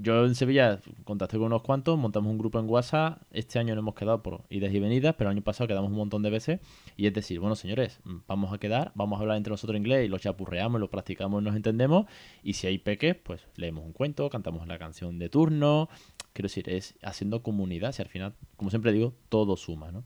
yo 0.00 0.24
en 0.24 0.36
Sevilla 0.36 0.78
contacté 1.02 1.36
con 1.36 1.46
unos 1.46 1.62
cuantos, 1.62 1.98
montamos 1.98 2.30
un 2.30 2.38
grupo 2.38 2.60
en 2.60 2.70
WhatsApp, 2.70 3.20
este 3.32 3.58
año 3.58 3.74
no 3.74 3.80
hemos 3.80 3.96
quedado 3.96 4.22
por 4.22 4.44
idas 4.50 4.72
y 4.72 4.78
venidas, 4.78 5.16
pero 5.18 5.30
el 5.30 5.36
año 5.36 5.42
pasado 5.42 5.66
quedamos 5.66 5.90
un 5.90 5.96
montón 5.96 6.22
de 6.22 6.30
veces, 6.30 6.60
y 6.96 7.08
es 7.08 7.12
decir, 7.12 7.40
bueno 7.40 7.56
señores, 7.56 7.98
vamos 8.28 8.52
a 8.52 8.58
quedar, 8.58 8.92
vamos 8.94 9.18
a 9.18 9.22
hablar 9.22 9.36
entre 9.36 9.50
nosotros 9.50 9.76
inglés 9.76 10.06
y 10.06 10.08
lo 10.08 10.16
chapurreamos, 10.20 10.80
lo 10.80 10.90
practicamos 10.90 11.42
y 11.42 11.44
nos 11.44 11.56
entendemos, 11.56 12.06
y 12.44 12.52
si 12.52 12.68
hay 12.68 12.78
peques, 12.78 13.16
pues 13.16 13.44
leemos 13.56 13.84
un 13.84 13.92
cuento, 13.92 14.30
cantamos 14.30 14.64
la 14.68 14.78
canción 14.78 15.18
de 15.18 15.28
turno, 15.28 15.88
quiero 16.32 16.46
decir, 16.46 16.68
es 16.70 16.94
haciendo 17.02 17.42
comunidad, 17.42 17.90
si 17.90 18.02
al 18.02 18.08
final, 18.08 18.34
como 18.56 18.70
siempre 18.70 18.92
digo, 18.92 19.12
todo 19.28 19.56
suma, 19.56 19.90
¿no? 19.90 20.04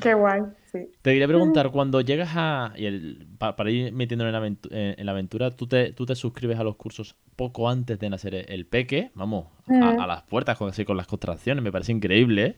Qué 0.00 0.14
guay, 0.14 0.42
sí. 0.72 0.78
Te 1.02 1.12
quería 1.12 1.26
preguntar, 1.26 1.70
cuando 1.70 2.00
llegas 2.00 2.30
a. 2.34 2.72
Y 2.76 2.86
el, 2.86 3.26
para, 3.38 3.70
ir 3.70 3.92
metiendo 3.92 4.26
en, 4.26 5.06
la 5.06 5.12
aventura, 5.12 5.50
¿tú 5.50 5.66
te, 5.66 5.92
tú 5.92 6.06
te 6.06 6.14
suscribes 6.14 6.58
a 6.58 6.64
los 6.64 6.76
cursos 6.76 7.16
poco 7.40 7.70
antes 7.70 7.98
de 7.98 8.10
nacer 8.10 8.34
el 8.34 8.66
peque, 8.66 9.12
vamos, 9.14 9.46
a, 9.66 9.72
mm. 9.72 10.06
las 10.06 10.22
puertas 10.24 10.58
con, 10.58 10.68
así, 10.68 10.84
con 10.84 10.98
las 10.98 11.06
contracciones, 11.06 11.64
me 11.64 11.72
parece 11.72 11.90
increíble. 11.90 12.48
¿eh? 12.48 12.56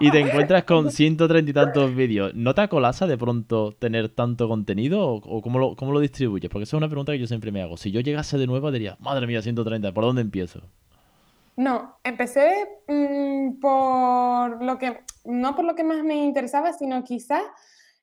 y 0.00 0.10
te 0.10 0.18
encuentras 0.18 0.64
con 0.64 0.90
130 0.90 1.48
y 1.48 1.54
tantos 1.54 1.94
vídeos. 1.94 2.34
¿No 2.34 2.52
te 2.52 2.62
acolasa 2.62 3.06
de 3.06 3.16
pronto 3.16 3.76
tener 3.78 4.08
tanto 4.08 4.48
contenido 4.48 5.06
o, 5.08 5.40
cómo, 5.40 5.60
lo, 5.60 5.76
cómo 5.76 5.92
lo 5.92 6.00
distribuyes? 6.00 6.50
Porque 6.50 6.64
esa 6.64 6.76
es 6.76 6.78
una 6.78 6.88
pregunta 6.88 7.12
que 7.12 7.20
yo 7.20 7.28
siempre 7.28 7.52
me 7.52 7.62
hago. 7.62 7.76
Si 7.76 7.92
yo 7.92 8.00
llegase 8.00 8.38
de 8.38 8.48
nuevo, 8.48 8.72
diría, 8.72 8.96
madre 8.98 9.28
mía, 9.28 9.40
130, 9.40 9.92
¿por 9.92 10.02
dónde 10.02 10.22
empiezo? 10.22 10.62
No, 11.62 11.96
empecé 12.02 12.68
mm, 12.88 13.60
por 13.60 14.64
lo 14.64 14.78
que, 14.78 15.04
no 15.24 15.54
por 15.54 15.64
lo 15.64 15.76
que 15.76 15.84
más 15.84 16.02
me 16.02 16.16
interesaba, 16.16 16.72
sino 16.72 17.04
quizás 17.04 17.44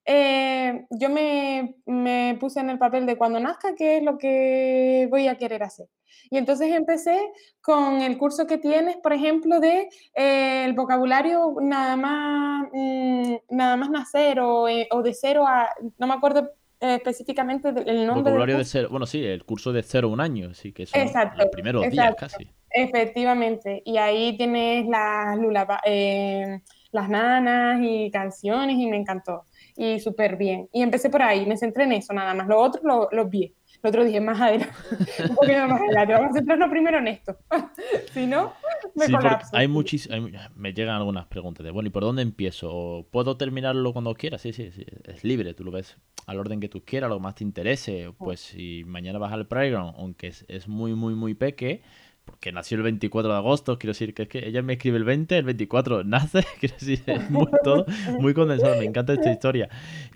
eh, 0.05 0.85
yo 0.89 1.09
me, 1.09 1.75
me, 1.85 2.37
puse 2.39 2.61
en 2.61 2.69
el 2.69 2.77
papel 2.77 3.05
de 3.05 3.17
cuando 3.17 3.37
nazca, 3.37 3.75
qué 3.75 3.97
es 3.97 4.03
lo 4.03 4.17
que 4.17 5.09
voy 5.11 5.27
a 5.27 5.37
querer 5.37 5.63
hacer. 5.63 5.87
Y 6.29 6.37
entonces 6.37 6.73
empecé 6.73 7.19
con 7.59 8.01
el 8.01 8.17
curso 8.17 8.47
que 8.47 8.57
tienes, 8.57 8.95
por 8.97 9.11
ejemplo, 9.11 9.59
de 9.59 9.89
eh, 10.13 10.63
el 10.63 10.73
vocabulario 10.73 11.53
nada 11.61 11.97
más, 11.97 12.65
mm, 12.71 13.35
nada 13.49 13.75
más 13.75 13.89
nacer 13.89 14.39
o, 14.39 14.69
eh, 14.69 14.87
o, 14.91 15.01
de 15.01 15.13
cero 15.13 15.45
a, 15.45 15.67
no 15.97 16.07
me 16.07 16.13
acuerdo 16.13 16.49
específicamente 16.79 17.67
el 17.67 18.07
nombre. 18.07 18.31
Vocabulario 18.31 18.57
de 18.57 18.63
cero, 18.63 18.87
bueno, 18.89 19.05
sí, 19.05 19.21
el 19.25 19.43
curso 19.43 19.73
de 19.73 19.83
cero 19.83 20.07
a 20.07 20.11
un 20.11 20.21
año, 20.21 20.53
sí, 20.53 20.71
que 20.71 20.85
son 20.85 21.01
los 21.35 21.47
primeros 21.51 21.89
días 21.89 22.15
casi. 22.15 22.49
Efectivamente, 22.71 23.81
y 23.85 23.97
ahí 23.97 24.37
tienes 24.37 24.87
las, 24.87 25.37
eh, 25.85 26.61
las 26.91 27.09
nanas 27.09 27.79
y 27.81 28.11
canciones 28.11 28.77
y 28.77 28.87
me 28.87 28.97
encantó, 28.97 29.45
y 29.75 29.99
súper 29.99 30.37
bien. 30.37 30.69
Y 30.71 30.81
empecé 30.81 31.09
por 31.09 31.21
ahí, 31.21 31.45
me 31.45 31.57
centré 31.57 31.83
en 31.83 31.93
eso 31.93 32.13
nada 32.13 32.33
más, 32.33 32.47
lo 32.47 32.59
otro 32.59 32.81
lo, 32.83 33.09
lo 33.11 33.27
vi. 33.27 33.53
Lo 33.81 33.89
otro 33.89 34.03
dije 34.03 34.19
más 34.19 34.39
adelante, 34.41 34.73
un 35.29 35.35
poquito 35.35 35.67
más 35.67 35.79
adelante. 35.79 36.13
Vamos 36.13 36.31
a 36.31 36.33
centrarnos 36.33 36.69
primero 36.69 36.97
en 36.97 37.07
esto. 37.07 37.37
si 38.13 38.25
no, 38.25 38.53
me 38.93 39.05
sí, 39.05 39.13
Hay 39.53 39.67
muchísimas, 39.69 40.51
me 40.55 40.73
llegan 40.73 40.95
algunas 40.95 41.27
preguntas 41.27 41.63
de, 41.63 41.71
bueno, 41.71 41.87
¿y 41.87 41.89
por 41.89 42.03
dónde 42.03 42.21
empiezo? 42.21 43.07
¿Puedo 43.09 43.37
terminarlo 43.37 43.93
cuando 43.93 44.13
quiera? 44.15 44.37
Sí, 44.37 44.51
sí, 44.51 44.71
sí, 44.71 44.85
es 45.05 45.23
libre, 45.23 45.53
tú 45.53 45.63
lo 45.63 45.71
ves 45.71 45.97
al 46.25 46.39
orden 46.39 46.59
que 46.59 46.67
tú 46.67 46.83
quieras, 46.83 47.09
lo 47.09 47.17
que 47.17 47.23
más 47.23 47.35
te 47.35 47.43
interese. 47.45 48.11
Pues 48.17 48.41
si 48.41 48.83
mañana 48.85 49.17
vas 49.17 49.31
al 49.31 49.47
playground, 49.47 49.95
aunque 49.97 50.27
es, 50.27 50.45
es 50.49 50.67
muy, 50.67 50.93
muy, 50.93 51.15
muy 51.15 51.33
peque, 51.33 51.81
porque 52.29 52.51
nació 52.51 52.77
el 52.77 52.83
24 52.83 53.31
de 53.31 53.37
agosto, 53.37 53.79
quiero 53.79 53.91
decir 53.91 54.13
que 54.13 54.23
es 54.23 54.29
que 54.29 54.47
ella 54.47 54.61
me 54.61 54.73
escribe 54.73 54.97
el 54.97 55.03
20, 55.03 55.37
el 55.37 55.45
24 55.45 56.03
nace, 56.03 56.45
quiero 56.59 56.75
decir, 56.75 57.01
es 57.07 57.29
muy, 57.31 57.47
todo 57.63 57.85
muy 58.19 58.35
condensado, 58.35 58.77
me 58.77 58.85
encanta 58.85 59.13
esta 59.13 59.31
historia. 59.31 59.67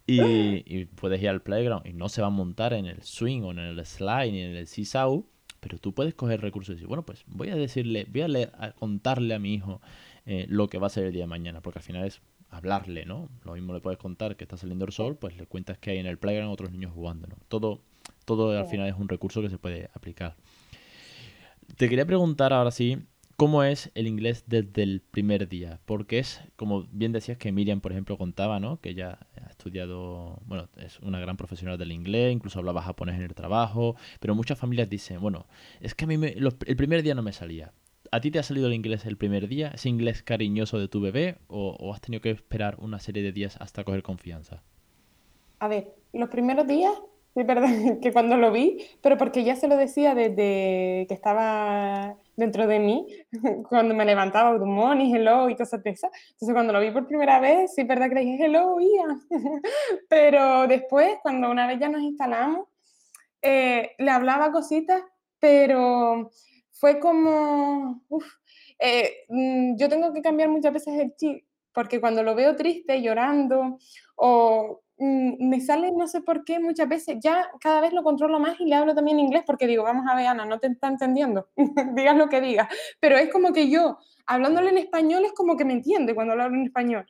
Y, 0.05 0.86
puedes 0.86 1.22
ir 1.22 1.29
al 1.29 1.41
playground 1.41 1.88
y 1.88 1.93
no 1.93 2.10
se 2.10 2.22
va 2.22 2.27
a 2.27 2.32
montar 2.32 2.74
en 2.74 2.86
el 2.86 3.01
swing 3.01 3.41
o 3.41 3.51
en 3.51 3.60
el 3.60 3.86
slide 3.86 4.32
ni 4.32 4.41
en 4.41 4.55
el 4.55 4.67
seesaw, 4.67 5.25
pero 5.60 5.79
tú 5.79 5.93
puedes 5.93 6.13
coger 6.13 6.41
recursos 6.41 6.74
y 6.74 6.75
decir, 6.75 6.88
bueno, 6.88 7.03
pues 7.03 7.24
voy 7.25 7.50
a 7.50 7.55
decirle, 7.55 8.05
voy 8.10 8.22
a, 8.22 8.72
contarle 8.74 9.34
a 9.34 9.39
mi 9.39 9.55
hijo 9.55 9.82
eh, 10.25 10.46
lo 10.50 10.70
que 10.70 10.77
va 10.77 10.88
a 10.88 10.89
ser 10.91 11.05
el 11.05 11.13
día 11.13 11.24
de 11.24 11.27
mañana, 11.27 11.62
porque 11.62 11.79
al 11.79 11.84
final 11.84 12.05
es 12.05 12.22
hablarle, 12.51 13.05
¿no? 13.05 13.29
Lo 13.43 13.53
mismo 13.53 13.74
le 13.74 13.79
puedes 13.79 13.98
contar 13.98 14.36
que 14.36 14.43
está 14.43 14.58
saliendo 14.58 14.86
el 14.86 14.91
sol, 14.91 15.17
pues 15.17 15.36
le 15.36 15.48
cuentas 15.48 15.79
que 15.79 15.91
hay 15.91 15.98
en 15.98 16.05
el 16.05 16.20
playground 16.20 16.53
otros 16.53 16.72
niños 16.72 16.91
jugando, 16.93 17.27
¿no? 17.27 17.38
Todo, 17.48 17.82
todo 18.25 18.58
al 18.58 18.67
final 18.67 18.88
es 18.88 18.96
un 18.96 19.10
recurso 19.10 19.41
que 19.41 19.50
se 19.50 19.58
puede 19.58 19.89
aplicar. 19.93 20.36
Te 21.77 21.89
quería 21.89 22.05
preguntar 22.05 22.53
ahora 22.53 22.72
sí, 22.72 23.00
¿cómo 23.36 23.63
es 23.63 23.91
el 23.96 24.08
inglés 24.08 24.43
desde 24.48 24.84
el 24.84 25.01
primer 25.01 25.50
día? 25.50 25.79
Porque 25.86 26.20
es, 26.20 26.41
como 26.55 26.84
bien 26.91 27.12
decías 27.12 27.38
que 27.38 27.51
Miriam, 27.51 27.82
por 27.82 27.91
ejemplo, 27.91 28.17
contaba, 28.17 28.60
¿no? 28.60 28.79
Que 28.79 28.89
ella 28.89 29.20
ha 29.36 29.50
estudiado, 29.50 30.39
bueno, 30.46 30.70
es 30.77 31.00
una 31.00 31.20
gran 31.20 31.38
profesional 31.38 31.77
del 31.77 31.91
inglés, 31.91 32.34
incluso 32.34 32.60
hablaba 32.60 32.82
japonés 32.82 33.15
en 33.15 33.24
el 33.24 33.34
trabajo, 33.34 33.96
pero 34.20 34.36
muchas 34.36 34.60
familias 34.60 34.89
dicen, 34.89 35.20
bueno, 35.22 35.48
es 35.82 35.96
que 35.96 36.05
a 36.05 36.08
mí 36.08 36.15
el 36.15 36.75
primer 36.75 37.03
día 37.03 37.15
no 37.15 37.24
me 37.24 37.34
salía. 37.34 37.74
¿A 38.12 38.22
ti 38.22 38.29
te 38.29 38.38
ha 38.38 38.43
salido 38.43 38.67
el 38.67 38.74
inglés 38.74 39.05
el 39.05 39.17
primer 39.17 39.48
día? 39.48 39.70
¿Ese 39.70 39.89
inglés 39.89 40.22
cariñoso 40.22 40.77
de 40.77 40.88
tu 40.88 41.01
bebé? 41.01 41.39
¿O, 41.48 41.75
o 41.79 41.93
has 41.93 42.01
tenido 42.01 42.22
que 42.22 42.29
esperar 42.29 42.77
una 42.79 43.00
serie 43.00 43.24
de 43.24 43.32
días 43.32 43.58
hasta 43.60 43.84
coger 43.84 44.03
confianza? 44.03 44.62
A 45.58 45.67
ver, 45.67 45.96
los 46.12 46.29
primeros 46.29 46.67
días 46.67 46.93
Sí, 47.35 47.41
verdad, 47.43 47.63
que 48.01 48.13
cuando 48.13 48.37
lo 48.37 48.51
vi, 48.51 48.77
pero 49.01 49.17
porque 49.17 49.43
ya 49.43 49.55
se 49.55 49.67
lo 49.67 49.75
decía 49.75 50.13
desde 50.13 51.05
que 51.07 51.13
estaba 51.13 52.15
dentro 52.35 52.67
de 52.67 52.79
mí, 52.79 53.07
cuando 53.69 53.95
me 53.95 54.05
levantaba, 54.05 54.55
good 54.55 54.67
morning, 54.67 55.15
hello 55.15 55.49
y 55.49 55.55
cosas 55.55 55.81
de 55.83 55.91
esas. 55.91 56.11
Entonces 56.31 56.53
cuando 56.53 56.73
lo 56.73 56.79
vi 56.79 56.91
por 56.91 57.07
primera 57.07 57.39
vez, 57.39 57.73
sí, 57.73 57.83
verdad 57.83 58.09
que 58.09 58.15
le 58.15 58.21
dije 58.21 58.45
hello, 58.45 58.77
Ian. 58.79 59.19
Pero 60.09 60.67
después, 60.67 61.17
cuando 61.23 61.49
una 61.49 61.65
vez 61.65 61.79
ya 61.79 61.89
nos 61.89 62.01
instalamos, 62.01 62.67
eh, 63.41 63.91
le 63.97 64.11
hablaba 64.11 64.51
cositas, 64.51 65.01
pero 65.39 66.31
fue 66.71 66.99
como, 66.99 68.01
uf, 68.09 68.25
eh, 68.79 69.25
mm, 69.27 69.75
yo 69.77 69.89
tengo 69.89 70.13
que 70.13 70.21
cambiar 70.21 70.49
muchas 70.49 70.73
veces 70.73 70.97
el 70.99 71.13
chip, 71.17 71.43
porque 71.73 71.99
cuando 71.99 72.23
lo 72.23 72.35
veo 72.35 72.55
triste, 72.55 73.01
llorando, 73.01 73.79
o 74.15 74.81
me 75.03 75.60
sale, 75.60 75.91
no 75.91 76.07
sé 76.07 76.22
por 76.22 76.45
qué, 76.45 76.60
muchas 76.60 76.88
veces, 76.88 77.17
ya 77.19 77.50
cada 77.60 77.81
vez 77.81 77.93
lo 77.93 78.03
controlo 78.03 78.39
más 78.39 78.60
y 78.60 78.65
le 78.65 78.75
hablo 78.75 78.95
también 78.95 79.19
inglés 79.19 79.43
porque 79.45 79.67
digo, 79.67 79.83
vamos 79.83 80.05
a 80.10 80.15
ver, 80.15 80.27
Ana, 80.27 80.45
no 80.45 80.60
te 80.60 80.67
está 80.67 80.88
entendiendo, 80.88 81.50
digas 81.95 82.15
lo 82.15 82.29
que 82.29 82.41
digas, 82.41 82.67
pero 83.00 83.17
es 83.17 83.29
como 83.31 83.51
que 83.51 83.69
yo, 83.69 83.98
hablándole 84.25 84.69
en 84.69 84.77
español, 84.77 85.25
es 85.25 85.33
como 85.33 85.57
que 85.57 85.65
me 85.65 85.74
entiende 85.74 86.15
cuando 86.15 86.33
hablo 86.33 86.45
en 86.45 86.65
español. 86.65 87.05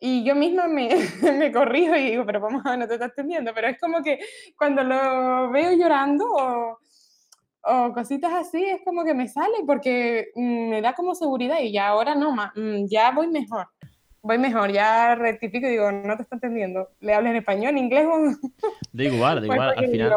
Y 0.00 0.24
yo 0.24 0.34
misma 0.34 0.68
me, 0.68 0.90
me 1.38 1.50
corrijo 1.50 1.96
y 1.96 2.10
digo, 2.10 2.24
pero 2.26 2.40
vamos 2.40 2.64
a 2.64 2.70
ver, 2.70 2.78
no 2.80 2.86
te 2.86 2.94
está 2.94 3.06
entendiendo, 3.06 3.52
pero 3.54 3.68
es 3.68 3.80
como 3.80 4.02
que 4.02 4.18
cuando 4.56 4.84
lo 4.84 5.50
veo 5.50 5.72
llorando 5.72 6.26
o, 6.30 6.78
o 7.62 7.92
cositas 7.92 8.32
así, 8.32 8.62
es 8.62 8.82
como 8.84 9.04
que 9.04 9.14
me 9.14 9.26
sale 9.26 9.58
porque 9.66 10.28
mm, 10.34 10.68
me 10.68 10.82
da 10.82 10.92
como 10.92 11.14
seguridad 11.14 11.60
y 11.60 11.72
ya 11.72 11.88
ahora 11.88 12.14
no, 12.14 12.32
mm, 12.32 12.86
ya 12.88 13.10
voy 13.10 13.28
mejor 13.28 13.68
voy 14.22 14.38
mejor, 14.38 14.72
ya 14.72 15.14
rectifico 15.14 15.66
y 15.66 15.70
digo, 15.70 15.90
no 15.90 16.16
te 16.16 16.22
está 16.22 16.36
entendiendo. 16.36 16.88
¿Le 17.00 17.14
hablas 17.14 17.30
en 17.30 17.36
español, 17.36 17.70
en 17.70 17.78
inglés? 17.78 18.06
Da 18.92 19.04
igual, 19.04 19.40
da 19.40 19.46
igual, 19.46 19.74
al 19.76 19.88
final 19.88 20.12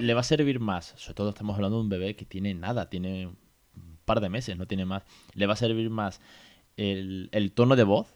le 0.00 0.14
va 0.14 0.20
a 0.20 0.24
servir 0.24 0.60
más. 0.60 0.94
Sobre 0.96 1.14
todo 1.14 1.28
estamos 1.30 1.56
hablando 1.56 1.76
de 1.78 1.82
un 1.82 1.88
bebé 1.88 2.16
que 2.16 2.24
tiene 2.24 2.54
nada, 2.54 2.90
tiene 2.90 3.26
un 3.26 3.98
par 4.04 4.20
de 4.20 4.28
meses, 4.28 4.56
no 4.56 4.66
tiene 4.66 4.84
más. 4.84 5.02
Le 5.34 5.46
va 5.46 5.54
a 5.54 5.56
servir 5.56 5.90
más 5.90 6.20
el, 6.76 7.28
el 7.32 7.52
tono 7.52 7.76
de 7.76 7.84
voz 7.84 8.08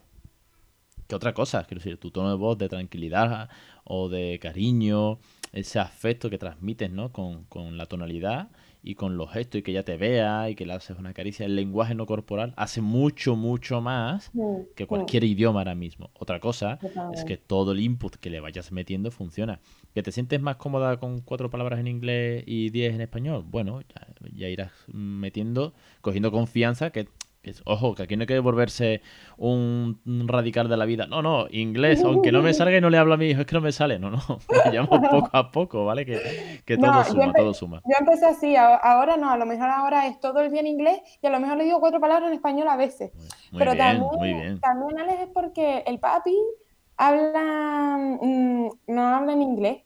que 1.07 1.15
otra 1.15 1.35
cosa. 1.35 1.65
Quiero 1.65 1.81
decir, 1.81 1.99
tu 1.99 2.11
tono 2.11 2.31
de 2.31 2.37
voz 2.37 2.59
de 2.59 2.69
tranquilidad 2.69 3.49
o 3.85 4.09
de 4.09 4.39
cariño, 4.41 5.19
ese 5.53 5.79
afecto 5.79 6.31
que 6.31 6.39
transmites, 6.39 6.91
¿no? 6.91 7.13
Con, 7.13 7.45
con 7.45 7.77
la 7.77 7.87
tonalidad 7.87 8.51
y 8.89 8.95
con 8.95 9.19
los 9.19 9.31
gestos 9.31 9.59
y 9.59 9.63
que 9.63 9.75
ya 9.75 9.83
te 9.83 9.99
vea 9.99 10.49
y 10.49 10.55
que 10.55 10.65
le 10.65 10.73
haces 10.73 10.97
una 10.99 11.13
caricia, 11.13 11.45
el 11.45 11.55
lenguaje 11.55 11.95
no 11.95 12.07
corporal 12.07 12.55
hace 12.57 12.81
mucho, 12.81 13.37
mucho 13.37 13.83
más 13.83 14.33
que 14.75 14.87
cualquier 14.87 15.25
idioma 15.25 15.61
ahora 15.61 15.75
mismo. 15.75 16.09
Otra 16.19 16.41
cosa 16.41 16.79
es 17.13 17.23
que 17.25 17.37
todo 17.37 17.73
el 17.73 17.81
input 17.81 18.17
que 18.17 18.31
le 18.31 18.41
vayas 18.41 18.73
metiendo 18.73 19.11
funciona. 19.11 19.61
¿Que 19.93 20.03
te 20.03 20.11
sientes 20.11 20.41
más 20.41 20.57
cómoda 20.57 20.97
con 20.99 21.21
cuatro 21.21 21.51
palabras 21.51 21.81
en 21.81 21.87
inglés 21.87 22.45
y 22.47 22.71
diez 22.71 22.95
en 22.95 23.03
español? 23.03 23.45
Bueno, 23.47 23.83
ya, 24.35 24.49
irás 24.49 24.73
metiendo, 24.87 25.75
cogiendo 26.01 26.33
confianza, 26.33 26.89
que, 26.89 27.09
ojo, 27.65 27.95
que 27.95 28.03
aquí 28.03 28.17
no 28.17 28.23
hay 28.23 28.27
que 28.27 28.39
volverse 28.39 29.03
un, 29.37 30.01
radical 30.27 30.69
de 30.69 30.77
la 30.77 30.85
vida. 30.85 31.07
No, 31.07 31.23
no, 31.23 31.47
inglés, 31.51 32.03
aunque 32.05 32.33
no 32.33 32.43
me 32.43 32.55
salga 32.55 32.77
y 32.77 32.81
no 32.81 32.91
le 32.91 32.99
hablo 32.99 33.15
a 33.15 33.17
mi 33.17 33.27
hijo, 33.27 33.41
es 33.41 33.47
que 33.47 33.55
no 33.55 33.61
me 33.61 33.73
sale. 33.73 33.99
No, 33.99 34.11
no, 34.11 34.19
me 34.65 34.73
llamo 34.73 34.89
poco 34.89 35.31
a 35.33 35.51
poco, 35.51 35.85
¿vale? 35.85 36.05
Que, 36.05 36.77
todo 36.77 37.05
suma, 37.05 37.33
todo 37.33 37.55
suma. 37.55 37.83
Yo 37.85 37.95
empecé 37.99 38.27
así, 38.27 38.57
ahora 38.57 39.17
no, 39.17 39.31
a 39.31 39.37
lo 39.37 39.47
mejor 39.47 39.69
ahora 39.69 40.07
es 40.07 40.21
todo 40.21 40.41
el 40.41 40.51
día 40.51 40.61
en 40.61 40.67
inglés 40.67 41.01
y 41.23 41.27
a 41.27 41.31
lo 41.31 41.41
mejor 41.41 41.57
le 41.57 41.65
digo 41.65 41.81
cuatro 41.81 42.01
palabras 42.01 42.29
en 42.29 42.35
español 42.35 42.69
a 42.69 42.77
veces. 42.77 43.13
Muy, 43.53 43.59
Pero 43.59 43.73
bien, 43.73 43.85
también, 43.85 44.11
muy 44.19 44.35
bien. 44.35 44.61
también, 44.61 44.99
Alex, 45.01 45.21
es 45.23 45.29
porque 45.33 45.85
el 45.87 45.99
papi 45.99 46.37
habla, 46.97 48.19
mm, 48.21 48.69
no 48.89 49.03
habla 49.07 49.33
en 49.33 49.43
inglés. 49.43 49.83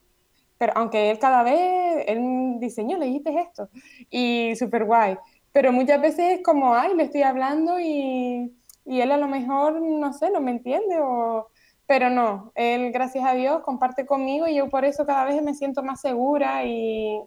Pero 0.59 0.75
aunque 0.77 1.11
él 1.11 1.19
cada 1.19 1.43
vez, 1.43 2.05
él 2.07 2.55
diseñó, 2.61 2.97
leíste 2.97 3.37
esto. 3.37 3.69
Y 4.09 4.55
súper 4.55 4.85
guay. 4.85 5.17
Pero 5.53 5.73
muchas 5.73 6.01
veces 6.01 6.39
es 6.39 6.43
como, 6.43 6.75
ay, 6.75 6.95
le 6.97 7.05
estoy 7.05 7.23
hablando 7.23 7.79
y, 7.79 8.53
y 8.87 9.01
él 9.01 9.13
a 9.13 9.17
lo 9.17 9.29
mejor, 9.29 9.81
no 9.81 10.13
sé, 10.13 10.31
no 10.31 10.41
me 10.41 10.51
entiende 10.51 10.99
o... 11.01 11.49
Pero 11.87 12.09
no, 12.09 12.53
él, 12.55 12.91
gracias 12.91 13.25
a 13.25 13.35
Dios, 13.35 13.63
comparte 13.65 14.07
conmigo 14.07 14.47
y 14.47 14.55
yo 14.55 14.71
por 14.71 14.85
eso 14.85 15.05
cada 15.05 15.25
vez 15.25 15.43
me 15.43 15.53
siento 15.53 15.83
más 15.83 16.01
segura 16.01 16.65
y, 16.65 17.21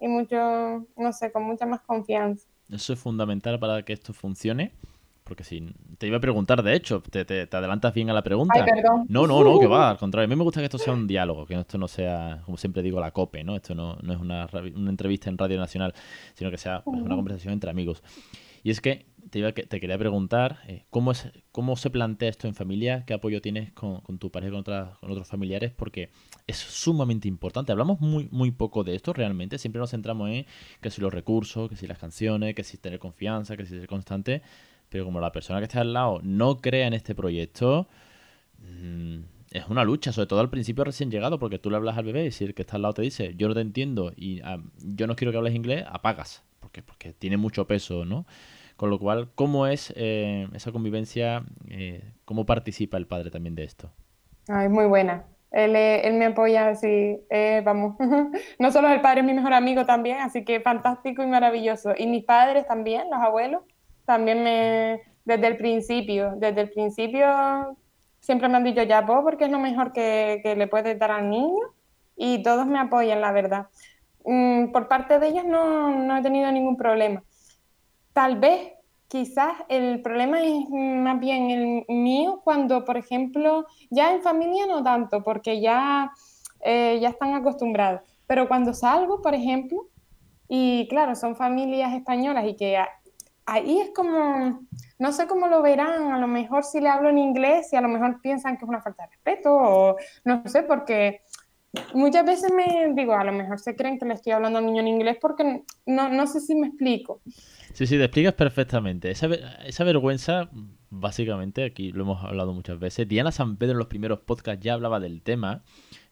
y 0.00 0.08
mucho, 0.08 0.86
no 0.96 1.12
sé, 1.12 1.32
con 1.32 1.44
mucha 1.44 1.64
más 1.64 1.80
confianza. 1.80 2.46
Eso 2.68 2.92
es 2.92 2.98
fundamental 2.98 3.58
para 3.58 3.82
que 3.84 3.92
esto 3.92 4.12
funcione. 4.12 4.72
Porque 5.24 5.44
si 5.44 5.72
te 5.98 6.08
iba 6.08 6.16
a 6.16 6.20
preguntar, 6.20 6.62
de 6.62 6.74
hecho, 6.74 7.00
te, 7.00 7.24
te, 7.24 7.42
adelantas 7.42 7.94
bien 7.94 8.10
a 8.10 8.12
la 8.12 8.22
pregunta. 8.22 8.64
Ay, 8.64 8.70
perdón. 8.74 9.06
No, 9.08 9.26
no, 9.26 9.44
no, 9.44 9.60
que 9.60 9.66
va, 9.68 9.90
al 9.90 9.98
contrario. 9.98 10.26
A 10.26 10.28
mí 10.28 10.36
me 10.36 10.42
gusta 10.42 10.60
que 10.60 10.66
esto 10.66 10.78
sea 10.78 10.92
un 10.92 11.06
diálogo, 11.06 11.46
que 11.46 11.54
esto 11.54 11.78
no 11.78 11.88
sea, 11.88 12.42
como 12.44 12.56
siempre 12.56 12.82
digo, 12.82 13.00
la 13.00 13.12
COPE, 13.12 13.44
¿no? 13.44 13.56
Esto 13.56 13.74
no, 13.74 13.96
no 14.02 14.12
es 14.12 14.20
una, 14.20 14.48
una, 14.74 14.90
entrevista 14.90 15.30
en 15.30 15.38
Radio 15.38 15.58
Nacional, 15.58 15.94
sino 16.34 16.50
que 16.50 16.58
sea 16.58 16.82
pues, 16.82 17.00
una 17.00 17.14
conversación 17.14 17.54
entre 17.54 17.70
amigos. 17.70 18.02
Y 18.64 18.70
es 18.70 18.80
que 18.80 19.06
te, 19.30 19.38
iba, 19.38 19.52
te 19.52 19.80
quería 19.80 19.98
preguntar, 19.98 20.58
eh, 20.66 20.84
¿cómo, 20.90 21.12
es, 21.12 21.28
¿cómo 21.50 21.76
se 21.76 21.90
plantea 21.90 22.28
esto 22.28 22.46
en 22.46 22.54
familia? 22.54 23.04
¿Qué 23.06 23.14
apoyo 23.14 23.40
tienes 23.40 23.72
con, 23.72 24.00
con 24.00 24.18
tu 24.18 24.30
pareja 24.30 24.52
y 24.56 24.62
con, 24.62 24.64
con 25.00 25.10
otros 25.10 25.28
familiares? 25.28 25.72
Porque 25.72 26.10
es 26.46 26.56
sumamente 26.56 27.28
importante. 27.28 27.72
Hablamos 27.72 28.00
muy, 28.00 28.28
muy 28.30 28.50
poco 28.50 28.84
de 28.84 28.94
esto 28.94 29.12
realmente. 29.12 29.58
Siempre 29.58 29.80
nos 29.80 29.90
centramos 29.90 30.30
en 30.30 30.46
que 30.80 30.90
si 30.90 31.00
los 31.00 31.12
recursos, 31.12 31.68
que 31.68 31.76
si 31.76 31.86
las 31.86 31.98
canciones, 31.98 32.54
que 32.54 32.62
si 32.62 32.76
tener 32.78 32.98
confianza, 32.98 33.56
que 33.56 33.64
si 33.64 33.78
ser 33.78 33.88
constante 33.88 34.42
pero 34.92 35.06
como 35.06 35.20
la 35.20 35.32
persona 35.32 35.58
que 35.58 35.64
está 35.64 35.80
al 35.80 35.94
lado 35.94 36.20
no 36.22 36.58
crea 36.58 36.86
en 36.86 36.92
este 36.92 37.14
proyecto, 37.14 37.88
mm, 38.58 39.20
es 39.50 39.66
una 39.68 39.84
lucha, 39.84 40.12
sobre 40.12 40.26
todo 40.26 40.40
al 40.40 40.50
principio 40.50 40.84
recién 40.84 41.10
llegado, 41.10 41.38
porque 41.38 41.58
tú 41.58 41.70
le 41.70 41.76
hablas 41.76 41.96
al 41.96 42.04
bebé 42.04 42.26
y 42.26 42.30
si 42.30 42.44
el 42.44 42.54
que 42.54 42.60
está 42.60 42.76
al 42.76 42.82
lado 42.82 42.94
te 42.94 43.02
dice, 43.02 43.34
yo 43.36 43.48
no 43.48 43.54
te 43.54 43.62
entiendo 43.62 44.12
y 44.14 44.42
ah, 44.42 44.58
yo 44.76 45.06
no 45.06 45.16
quiero 45.16 45.32
que 45.32 45.38
hables 45.38 45.54
inglés, 45.54 45.84
apagas, 45.88 46.44
porque, 46.60 46.82
porque 46.82 47.14
tiene 47.14 47.38
mucho 47.38 47.66
peso, 47.66 48.04
¿no? 48.04 48.26
Con 48.76 48.90
lo 48.90 48.98
cual, 48.98 49.30
¿cómo 49.34 49.66
es 49.66 49.94
eh, 49.96 50.46
esa 50.52 50.72
convivencia? 50.72 51.42
Eh, 51.70 52.02
¿Cómo 52.26 52.44
participa 52.44 52.98
el 52.98 53.06
padre 53.06 53.30
también 53.30 53.54
de 53.54 53.64
esto? 53.64 53.90
Ay, 54.48 54.68
muy 54.68 54.84
buena. 54.84 55.24
Él, 55.52 55.74
él 55.76 56.14
me 56.14 56.26
apoya 56.26 56.68
así, 56.68 57.18
eh, 57.30 57.62
vamos. 57.64 57.96
no 58.58 58.72
solo 58.72 58.88
el 58.88 59.00
padre 59.00 59.20
es 59.20 59.26
mi 59.26 59.34
mejor 59.34 59.54
amigo 59.54 59.86
también, 59.86 60.18
así 60.18 60.44
que 60.44 60.60
fantástico 60.60 61.22
y 61.22 61.26
maravilloso. 61.26 61.92
Y 61.96 62.06
mis 62.06 62.24
padres 62.24 62.66
también, 62.66 63.08
los 63.10 63.20
abuelos, 63.20 63.62
también 64.04 64.42
me, 64.42 65.00
desde 65.24 65.46
el 65.46 65.56
principio, 65.56 66.34
desde 66.36 66.62
el 66.62 66.70
principio 66.70 67.76
siempre 68.20 68.48
me 68.48 68.56
han 68.56 68.64
dicho 68.64 68.82
ya 68.82 69.00
vos 69.00 69.20
porque 69.22 69.44
es 69.44 69.50
lo 69.50 69.58
mejor 69.58 69.92
que, 69.92 70.40
que 70.42 70.54
le 70.54 70.68
puedes 70.68 70.98
dar 70.98 71.10
al 71.10 71.28
niño 71.28 71.62
y 72.16 72.42
todos 72.42 72.66
me 72.66 72.78
apoyan, 72.78 73.20
la 73.20 73.32
verdad. 73.32 73.66
Mm, 74.24 74.70
por 74.72 74.88
parte 74.88 75.18
de 75.18 75.28
ellos 75.28 75.44
no, 75.44 75.90
no 75.90 76.16
he 76.16 76.22
tenido 76.22 76.50
ningún 76.52 76.76
problema. 76.76 77.22
Tal 78.12 78.38
vez 78.38 78.72
quizás 79.08 79.52
el 79.68 80.00
problema 80.02 80.40
es 80.40 80.68
más 80.70 81.18
bien 81.20 81.50
el 81.50 81.84
mío 81.88 82.40
cuando, 82.44 82.84
por 82.84 82.96
ejemplo, 82.96 83.66
ya 83.90 84.12
en 84.12 84.22
familia 84.22 84.66
no 84.66 84.82
tanto, 84.82 85.22
porque 85.22 85.60
ya, 85.60 86.10
eh, 86.60 86.98
ya 87.00 87.10
están 87.10 87.34
acostumbrados, 87.34 88.02
pero 88.26 88.48
cuando 88.48 88.72
salgo, 88.72 89.20
por 89.20 89.34
ejemplo, 89.34 89.88
y 90.48 90.86
claro, 90.88 91.14
son 91.14 91.36
familias 91.36 91.92
españolas 91.92 92.46
y 92.46 92.56
que 92.56 92.78
ahí 93.46 93.80
es 93.80 93.90
como, 93.94 94.66
no 94.98 95.12
sé 95.12 95.26
cómo 95.26 95.48
lo 95.48 95.62
verán, 95.62 96.12
a 96.12 96.18
lo 96.18 96.28
mejor 96.28 96.64
si 96.64 96.80
le 96.80 96.88
hablo 96.88 97.10
en 97.10 97.18
inglés 97.18 97.72
y 97.72 97.76
a 97.76 97.80
lo 97.80 97.88
mejor 97.88 98.20
piensan 98.20 98.56
que 98.56 98.64
es 98.64 98.68
una 98.68 98.82
falta 98.82 99.04
de 99.04 99.10
respeto 99.10 99.54
o 99.54 99.96
no 100.24 100.42
sé, 100.46 100.62
porque 100.62 101.22
muchas 101.94 102.24
veces 102.24 102.52
me 102.52 102.92
digo, 102.94 103.14
a 103.14 103.24
lo 103.24 103.32
mejor 103.32 103.58
se 103.58 103.74
creen 103.74 103.98
que 103.98 104.06
le 104.06 104.14
estoy 104.14 104.32
hablando 104.32 104.58
al 104.58 104.66
niño 104.66 104.80
en 104.80 104.88
inglés 104.88 105.18
porque 105.20 105.62
no, 105.86 106.08
no 106.08 106.26
sé 106.26 106.40
si 106.40 106.54
me 106.54 106.68
explico. 106.68 107.20
Sí, 107.72 107.86
sí, 107.86 107.96
te 107.96 108.04
explicas 108.04 108.34
perfectamente. 108.34 109.10
Esa, 109.10 109.28
esa 109.64 109.84
vergüenza, 109.84 110.50
básicamente, 110.90 111.64
aquí 111.64 111.90
lo 111.90 112.02
hemos 112.02 112.22
hablado 112.22 112.52
muchas 112.52 112.78
veces. 112.78 113.08
Diana 113.08 113.32
San 113.32 113.56
Pedro 113.56 113.72
en 113.72 113.78
los 113.78 113.86
primeros 113.86 114.20
podcasts 114.20 114.62
ya 114.62 114.74
hablaba 114.74 115.00
del 115.00 115.22
tema 115.22 115.62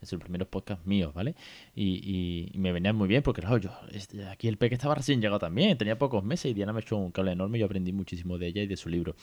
es 0.01 0.13
los 0.13 0.21
primeros 0.21 0.49
podcasts 0.49 0.87
míos, 0.87 1.13
¿vale? 1.15 1.35
Y, 1.75 2.51
me 2.55 2.73
venían 2.73 2.97
muy 2.97 3.09
bien 3.09 3.23
porque, 3.23 3.41
claro, 3.41 3.59
yo, 3.59 3.71
este, 3.93 4.27
aquí 4.27 4.49
el 4.49 4.59
peque 4.59 4.75
estaba 4.75 4.95
recién 4.95 5.21
llegado 5.21 5.39
también, 5.39 5.77
tenía 5.79 5.99
pocos 5.99 6.23
meses 6.23 6.51
y 6.51 6.55
Diana 6.55 6.73
me 6.73 6.81
echó 6.81 6.97
un 6.97 7.11
cable 7.11 7.33
enorme 7.33 7.59
y 7.59 7.61
yo 7.61 7.67
aprendí 7.67 7.93
muchísimo 7.93 8.39
de 8.39 8.49
ella 8.49 8.63
y 8.63 8.67
de 8.67 8.77
su 8.77 8.89
libro. 8.89 9.15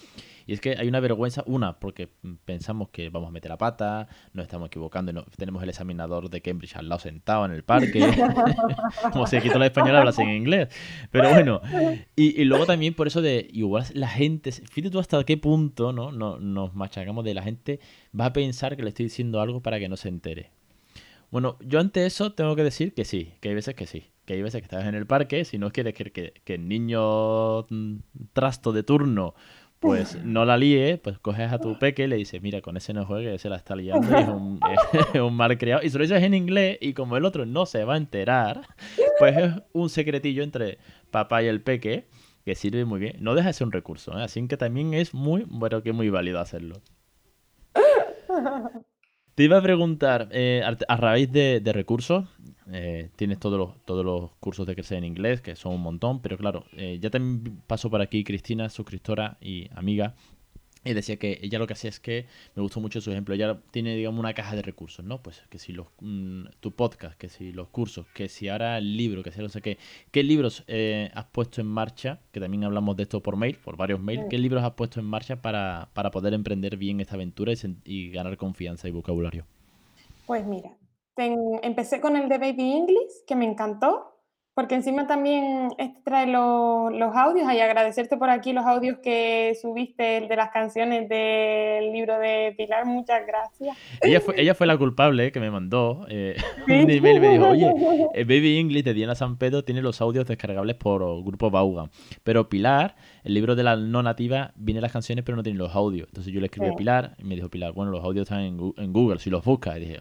Y 0.46 0.54
es 0.54 0.62
que 0.62 0.76
hay 0.78 0.88
una 0.88 1.00
vergüenza, 1.00 1.44
una, 1.46 1.80
porque 1.80 2.10
pensamos 2.46 2.90
que 2.90 3.10
vamos 3.10 3.30
a 3.30 3.32
meter 3.32 3.50
la 3.50 3.58
pata, 3.58 4.08
nos 4.34 4.44
estamos 4.44 4.68
equivocando, 4.68 5.14
no, 5.14 5.26
tenemos 5.38 5.62
el 5.64 5.70
examinador 5.70 6.30
de 6.30 6.42
Cambridge 6.42 6.76
al 6.76 6.90
lado 6.90 7.00
sentado 7.00 7.46
en 7.46 7.52
el 7.52 7.64
parque, 7.64 8.00
como 9.12 9.28
si 9.28 9.38
aquí 9.38 9.50
todo 9.50 9.60
el 9.60 9.64
español 9.64 9.96
hablas 9.96 10.20
en 10.20 10.30
inglés. 10.30 10.70
Pero 11.12 11.30
bueno, 11.30 11.62
y, 12.16 12.44
luego 12.46 12.66
también 12.66 12.94
por 12.94 13.08
eso 13.08 13.22
de, 13.22 13.48
igual 13.52 13.86
la 13.94 14.08
gente, 14.08 14.52
fíjate 14.52 14.90
tú 14.90 15.00
hasta 15.00 15.24
qué 15.24 15.38
punto, 15.38 15.92
¿no? 15.94 16.12
no 16.12 16.40
nos 16.40 16.74
machacamos 16.76 17.24
de 17.24 17.34
la 17.34 17.44
gente, 17.44 17.80
va 18.18 18.26
a 18.28 18.34
pensar 18.34 18.76
que 18.76 18.84
le 18.84 18.90
estoy 18.90 19.06
diciendo 19.06 19.42
algo 19.42 19.62
para 19.62 19.80
que 19.80 19.90
no 19.90 19.98
se 19.98 20.10
entere. 20.10 20.52
Bueno, 21.30 21.58
yo 21.62 21.80
ante 21.80 22.06
eso 22.06 22.34
tengo 22.34 22.56
que 22.56 22.64
decir 22.64 22.94
que 22.94 23.06
sí, 23.06 23.34
que 23.42 23.50
hay 23.50 23.56
veces 23.56 23.76
que 23.76 23.86
sí, 23.86 24.12
que 24.26 24.34
hay 24.34 24.42
veces 24.42 24.62
que 24.62 24.66
estás 24.66 24.86
en 24.86 24.96
el 24.96 25.06
parque, 25.06 25.46
si 25.46 25.58
no 25.58 25.72
quieres 25.72 25.94
que, 25.94 26.34
que, 26.44 26.54
el 26.54 26.68
niño 26.68 27.64
mm, 27.70 27.98
trasto 28.34 28.72
de 28.72 28.84
turno 28.84 29.34
pues 29.80 30.18
no 30.24 30.46
la 30.46 30.58
líe, 30.58 30.98
pues 30.98 31.20
coges 31.20 31.52
a 31.52 31.60
tu 31.60 31.78
peque 31.78 32.04
y 32.04 32.08
le 32.08 32.16
dices, 32.16 32.42
mira, 32.42 32.62
con 32.62 32.78
ese 32.78 32.94
no 32.94 33.06
juegue, 33.06 33.38
se 33.38 33.50
la 33.50 33.58
está 33.58 33.76
liando 33.76 34.08
y 34.10 34.22
es 34.22 34.28
un, 34.28 34.60
un 35.22 35.36
mal 35.36 35.58
creado. 35.58 35.84
Y 35.84 35.90
se 35.90 35.98
lo 35.98 36.04
dices 36.04 36.24
en 36.24 36.34
inglés 36.34 36.78
y 36.82 36.94
como 36.94 37.18
el 37.18 37.26
otro 37.26 37.46
no 37.46 37.66
se 37.66 37.84
va 37.84 37.96
a 37.96 37.98
enterar, 37.98 38.62
pues 39.20 39.38
es 39.38 39.54
un 39.74 39.90
secretillo 39.90 40.44
entre 40.44 40.80
papá 41.12 41.44
y 41.44 41.48
el 41.48 41.62
peque 41.62 42.08
que 42.46 42.56
sirve 42.56 42.86
muy 42.86 43.00
bien. 43.00 43.18
No 43.20 43.36
deja 43.36 43.48
de 43.48 43.54
ser 43.54 43.68
un 43.68 43.74
recurso, 43.74 44.18
¿eh? 44.18 44.24
así 44.24 44.48
que 44.48 44.58
también 44.58 44.94
es 44.94 45.14
muy, 45.14 45.46
bueno, 45.48 45.84
que 45.84 45.92
muy 45.92 46.10
válido 46.10 46.40
hacerlo. 46.40 46.82
Te 49.38 49.44
iba 49.44 49.60
a 49.60 49.62
preguntar, 49.62 50.30
eh, 50.32 50.64
a 50.66 50.98
raíz 50.98 51.32
de, 51.32 51.62
recursos, 51.72 52.26
eh, 52.72 53.12
tienes 53.18 53.38
todos 53.38 53.60
los, 53.60 53.86
todos 53.86 54.04
los 54.04 54.32
cursos 54.40 54.66
de 54.66 54.74
crecer 54.74 54.98
en 54.98 55.04
inglés, 55.04 55.42
que 55.42 55.56
son 55.56 55.76
un 55.76 55.82
montón, 55.82 56.24
pero 56.24 56.40
claro, 56.40 56.66
eh, 56.72 56.98
ya 57.00 57.12
también 57.12 57.62
pasó 57.68 57.92
por 57.92 58.02
aquí 58.02 58.24
Cristina, 58.24 58.68
suscriptora 58.68 59.38
y 59.40 59.70
amiga, 59.76 60.16
y 60.84 60.94
decía 60.94 61.18
que 61.18 61.40
ella 61.42 61.60
lo 61.60 61.68
que 61.68 61.74
hacía 61.74 61.90
es 61.90 62.00
que, 62.00 62.26
me 62.56 62.62
gustó 62.62 62.80
mucho 62.80 63.02
su 63.02 63.12
ejemplo, 63.12 63.36
ella 63.36 63.60
tiene, 63.72 63.96
digamos, 63.96 64.20
una 64.20 64.34
caja 64.34 64.56
de 64.56 64.62
recursos, 64.62 65.04
¿no? 65.04 65.22
Pues 65.22 65.44
que 65.50 65.60
si 65.60 65.74
los, 65.74 65.88
mm, 66.00 66.46
tu 66.60 66.72
podcast, 66.72 67.18
que 67.18 67.30
si 67.30 67.52
los 67.52 67.68
cursos, 67.70 68.06
que 68.14 68.30
si 68.30 68.48
ahora 68.50 68.78
el 68.78 68.96
libro, 68.96 69.24
que 69.24 69.32
si 69.32 69.42
no 69.42 69.50
sé 69.50 69.62
qué, 69.62 69.78
¿qué 70.12 70.24
libros 70.24 70.64
eh, 70.68 71.12
has 71.14 71.26
puesto 71.26 71.62
en 71.62 71.68
marcha? 71.68 72.20
Que 72.32 72.40
también 72.40 72.64
hablamos 72.64 72.96
de 72.96 73.04
esto 73.04 73.22
por 73.22 73.36
mail, 73.36 73.58
por 73.64 73.78
varios 73.78 74.00
mails, 74.00 74.26
¿qué 74.30 74.38
libros 74.38 74.64
has 74.64 74.72
puesto 74.72 75.00
en 75.00 75.06
marcha 75.06 75.42
para, 75.42 75.90
para 75.94 76.12
poder 76.12 76.34
emprender 76.34 76.78
bien 76.78 77.00
esta 77.00 77.16
aventura 77.16 77.54
y, 77.84 78.12
ganar 78.12 78.38
confianza 78.38 78.88
y 78.88 78.92
vocabulario? 78.92 79.46
Pues 80.26 80.46
mira, 80.46 80.76
empecé 81.18 82.02
con 82.02 82.16
el 82.16 82.30
de 82.30 82.38
Baby 82.38 82.74
English, 82.74 83.26
que 83.26 83.36
me 83.36 83.46
encantó, 83.46 84.17
porque 84.58 84.74
encima 84.74 85.06
también 85.06 85.68
este 85.78 86.02
trae 86.02 86.26
los 86.26 87.16
audios 87.16 87.54
y 87.54 87.60
agradecerte 87.60 88.18
por 88.18 88.32
aquí 88.32 88.54
los 88.54 88.66
audios 88.66 88.98
que 89.04 89.56
subiste 89.62 90.22
de 90.22 90.36
las 90.36 90.50
canciones 90.50 91.08
del 91.08 91.92
libro 91.92 92.18
de 92.18 92.56
Pilar, 92.58 92.88
muchas 92.88 93.22
gracias. 93.28 93.78
Ella 94.02 94.20
fue, 94.20 94.34
ella 94.42 94.56
fue 94.56 94.66
la 94.66 94.76
culpable 94.76 95.32
que 95.32 95.40
me 95.40 95.52
mandó 95.52 96.08
eh, 96.10 96.36
un 96.66 96.90
email 96.90 97.18
y 97.18 97.20
me 97.20 97.30
dijo, 97.34 97.50
oye, 97.50 97.72
eh, 98.16 98.24
Baby 98.24 98.58
English 98.58 98.84
de 98.84 98.96
Diana 98.96 99.14
San 99.14 99.38
Pedro 99.38 99.64
tiene 99.64 99.84
los 99.84 100.02
audios 100.02 100.26
descargables 100.26 100.76
por 100.76 101.04
Grupo 101.24 101.52
Bauga, 101.52 101.92
pero 102.24 102.50
Pilar, 102.50 102.96
el 103.24 103.36
libro 103.36 103.56
de 103.56 103.62
la 103.62 103.76
no 103.76 104.02
nativa, 104.02 104.54
viene 104.56 104.82
las 104.82 104.92
canciones 104.92 105.24
pero 105.24 105.36
no 105.36 105.44
tiene 105.44 105.60
los 105.60 105.76
audios. 105.76 106.08
Entonces 106.08 106.34
yo 106.34 106.40
le 106.40 106.48
escribí 106.48 106.72
a 106.72 106.74
Pilar 106.74 107.14
y 107.20 107.26
me 107.26 107.36
dijo 107.36 107.48
Pilar, 107.50 107.74
bueno, 107.74 107.92
los 107.92 108.04
audios 108.04 108.24
están 108.24 108.40
en, 108.40 108.74
en 108.76 108.92
Google, 108.92 109.20
si 109.20 109.30
los 109.30 109.46
buscas. 109.46 109.78
Y 109.78 109.82
dije, 109.82 110.00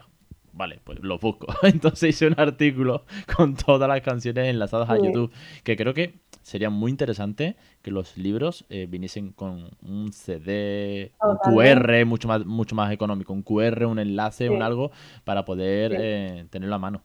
vale, 0.57 0.79
pues 0.83 0.99
los 0.99 1.21
busco. 1.21 1.47
Entonces 1.63 2.09
hice 2.09 2.27
un 2.27 2.35
artículo 2.37 3.05
con 3.37 3.55
todas 3.55 3.87
las 3.87 4.01
canciones 4.01 4.47
enlazadas 4.47 4.89
a 4.89 4.97
YouTube, 4.97 5.31
que 5.63 5.75
creo 5.75 5.93
que 5.93 6.15
sería 6.41 6.69
muy 6.69 6.91
interesante 6.91 7.55
que 7.81 7.91
los 7.91 8.17
libros 8.17 8.65
eh, 8.69 8.87
viniesen 8.89 9.31
con 9.31 9.69
un 9.81 10.11
CD, 10.11 11.11
un 11.21 11.37
QR 11.37 12.05
mucho 12.05 12.27
más, 12.27 12.45
mucho 12.45 12.75
más 12.75 12.91
económico, 12.91 13.33
un 13.33 13.43
QR, 13.43 13.85
un 13.85 13.99
enlace, 13.99 14.49
un 14.49 14.61
algo, 14.61 14.91
para 15.23 15.45
poder 15.45 15.95
eh, 15.97 16.45
tenerlo 16.49 16.75
a 16.75 16.79
mano. 16.79 17.01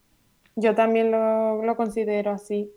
Yo 0.57 0.75
también 0.75 1.11
lo, 1.11 1.75
considero 1.77 2.31
así. 2.31 2.71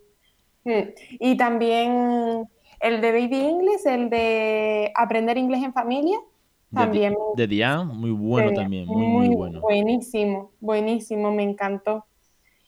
Mm. 0.63 0.89
Y 1.19 1.37
también 1.37 2.47
el 2.79 3.01
de 3.01 3.11
Baby 3.11 3.39
English, 3.39 3.85
el 3.85 4.09
de 4.09 4.91
Aprender 4.95 5.37
Inglés 5.37 5.63
en 5.63 5.73
Familia, 5.73 6.17
también. 6.75 7.15
De, 7.35 7.47
Diane, 7.47 7.85
muy 7.85 8.11
bueno 8.11 8.51
también, 8.53 8.85
muy, 8.87 9.07
muy, 9.07 9.35
bueno. 9.35 9.61
Buenísimo, 9.61 10.51
buenísimo, 10.59 11.31
me 11.31 11.43
encantó. 11.43 12.05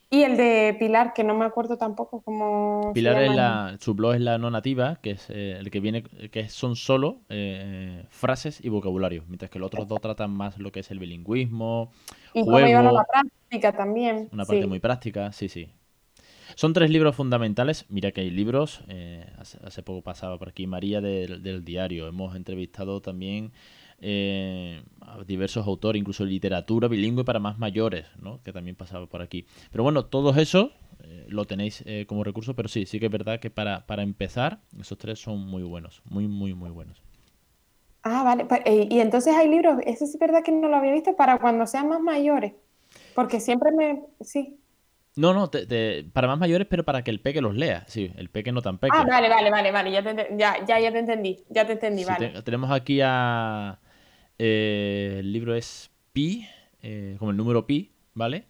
Y 0.09 0.23
el 0.23 0.37
de 0.37 0.75
Pilar, 0.79 1.11
que 1.13 1.25
no 1.25 1.35
me 1.35 1.43
acuerdo 1.43 1.77
tampoco 1.77 2.21
cómo. 2.21 2.91
Pilar 2.93 3.21
es 3.21 3.35
la, 3.35 3.77
su 3.81 3.93
blog 3.93 4.15
es 4.15 4.21
la 4.21 4.37
no 4.37 4.49
nativa, 4.49 4.99
que 5.01 5.11
es 5.11 5.29
eh, 5.29 5.57
el 5.59 5.69
que 5.69 5.81
viene, 5.81 6.03
que 6.03 6.47
son 6.47 6.77
solo 6.77 7.19
eh, 7.27 8.05
frases 8.09 8.63
y 8.63 8.69
vocabulario, 8.69 9.25
mientras 9.27 9.51
que 9.51 9.59
los 9.59 9.67
otros 9.67 9.85
dos 9.87 9.99
tratan 9.99 10.31
más 10.31 10.59
lo 10.59 10.71
que 10.71 10.79
es 10.79 10.91
el 10.91 10.99
bilingüismo. 10.99 11.91
Y 12.33 12.45
cómo 12.45 12.55
a 12.55 12.61
la 12.61 13.03
práctica 13.03 13.73
también. 13.73 14.29
Una 14.31 14.45
parte 14.45 14.65
muy 14.65 14.79
práctica, 14.79 15.33
sí, 15.33 15.49
sí. 15.49 15.69
Son 16.55 16.71
tres 16.71 16.89
libros 16.89 17.13
fundamentales. 17.13 17.85
Mira 17.89 18.11
que 18.11 18.21
hay 18.21 18.29
libros. 18.29 18.81
Eh, 18.87 19.25
hace, 19.37 19.83
poco 19.83 20.01
pasaba 20.01 20.37
por 20.39 20.49
aquí 20.49 20.67
María 20.67 21.01
del 21.01 21.65
diario. 21.65 22.07
Hemos 22.07 22.35
entrevistado 22.35 23.01
también 23.01 23.51
eh, 23.99 24.83
diversos 25.25 25.65
autores, 25.65 25.99
incluso 25.99 26.25
literatura 26.25 26.87
bilingüe 26.87 27.23
para 27.23 27.39
más 27.39 27.57
mayores, 27.57 28.05
¿no? 28.21 28.41
que 28.43 28.53
también 28.53 28.75
pasaba 28.75 29.07
por 29.07 29.21
aquí. 29.21 29.45
Pero 29.71 29.83
bueno, 29.83 30.05
todo 30.05 30.35
eso 30.39 30.71
eh, 31.03 31.25
lo 31.29 31.45
tenéis 31.45 31.83
eh, 31.85 32.05
como 32.07 32.23
recurso, 32.23 32.55
pero 32.55 32.69
sí, 32.69 32.85
sí 32.85 32.99
que 32.99 33.07
es 33.07 33.11
verdad 33.11 33.39
que 33.39 33.49
para, 33.49 33.85
para 33.85 34.03
empezar, 34.03 34.59
esos 34.79 34.97
tres 34.97 35.19
son 35.19 35.39
muy 35.39 35.63
buenos, 35.63 36.01
muy, 36.05 36.27
muy, 36.27 36.53
muy 36.53 36.69
buenos. 36.69 37.01
Ah, 38.03 38.23
vale. 38.23 38.45
Pues, 38.45 38.61
y 38.65 38.99
entonces 38.99 39.35
hay 39.35 39.49
libros, 39.49 39.79
eso 39.85 40.05
sí 40.05 40.13
es 40.13 40.19
verdad 40.19 40.43
que 40.43 40.51
no 40.51 40.69
lo 40.69 40.77
había 40.77 40.93
visto, 40.93 41.15
para 41.15 41.39
cuando 41.39 41.65
sean 41.67 41.89
más 41.89 41.99
mayores. 41.99 42.53
Porque 43.15 43.39
siempre 43.39 43.71
me. 43.71 44.03
Sí. 44.21 44.59
No, 45.15 45.33
no, 45.33 45.49
para 46.13 46.27
más 46.27 46.37
mayores, 46.37 46.67
pero 46.69 46.85
para 46.85 47.03
que 47.03 47.09
el 47.09 47.19
peque 47.19 47.41
los 47.41 47.55
lea. 47.55 47.83
Sí, 47.87 48.11
el 48.15 48.29
peque 48.29 48.51
no 48.51 48.61
tan 48.61 48.77
peque. 48.77 48.95
Ah, 48.95 49.03
vale, 49.03 49.27
vale, 49.27 49.49
vale, 49.49 49.71
vale. 49.71 49.91
Ya, 49.91 50.63
ya, 50.65 50.79
ya, 50.79 50.91
te 50.91 50.99
entendí. 50.99 51.43
Ya 51.49 51.65
te 51.65 51.73
entendí, 51.73 52.05
vale. 52.05 52.41
tenemos 52.43 52.71
aquí 52.71 53.01
a 53.03 53.79
eh, 54.39 55.17
el 55.19 55.31
libro 55.31 55.55
es 55.55 55.91
Pi, 56.13 56.45
eh, 56.81 57.15
como 57.19 57.31
el 57.31 57.37
número 57.37 57.65
Pi, 57.65 57.91
¿vale? 58.13 58.45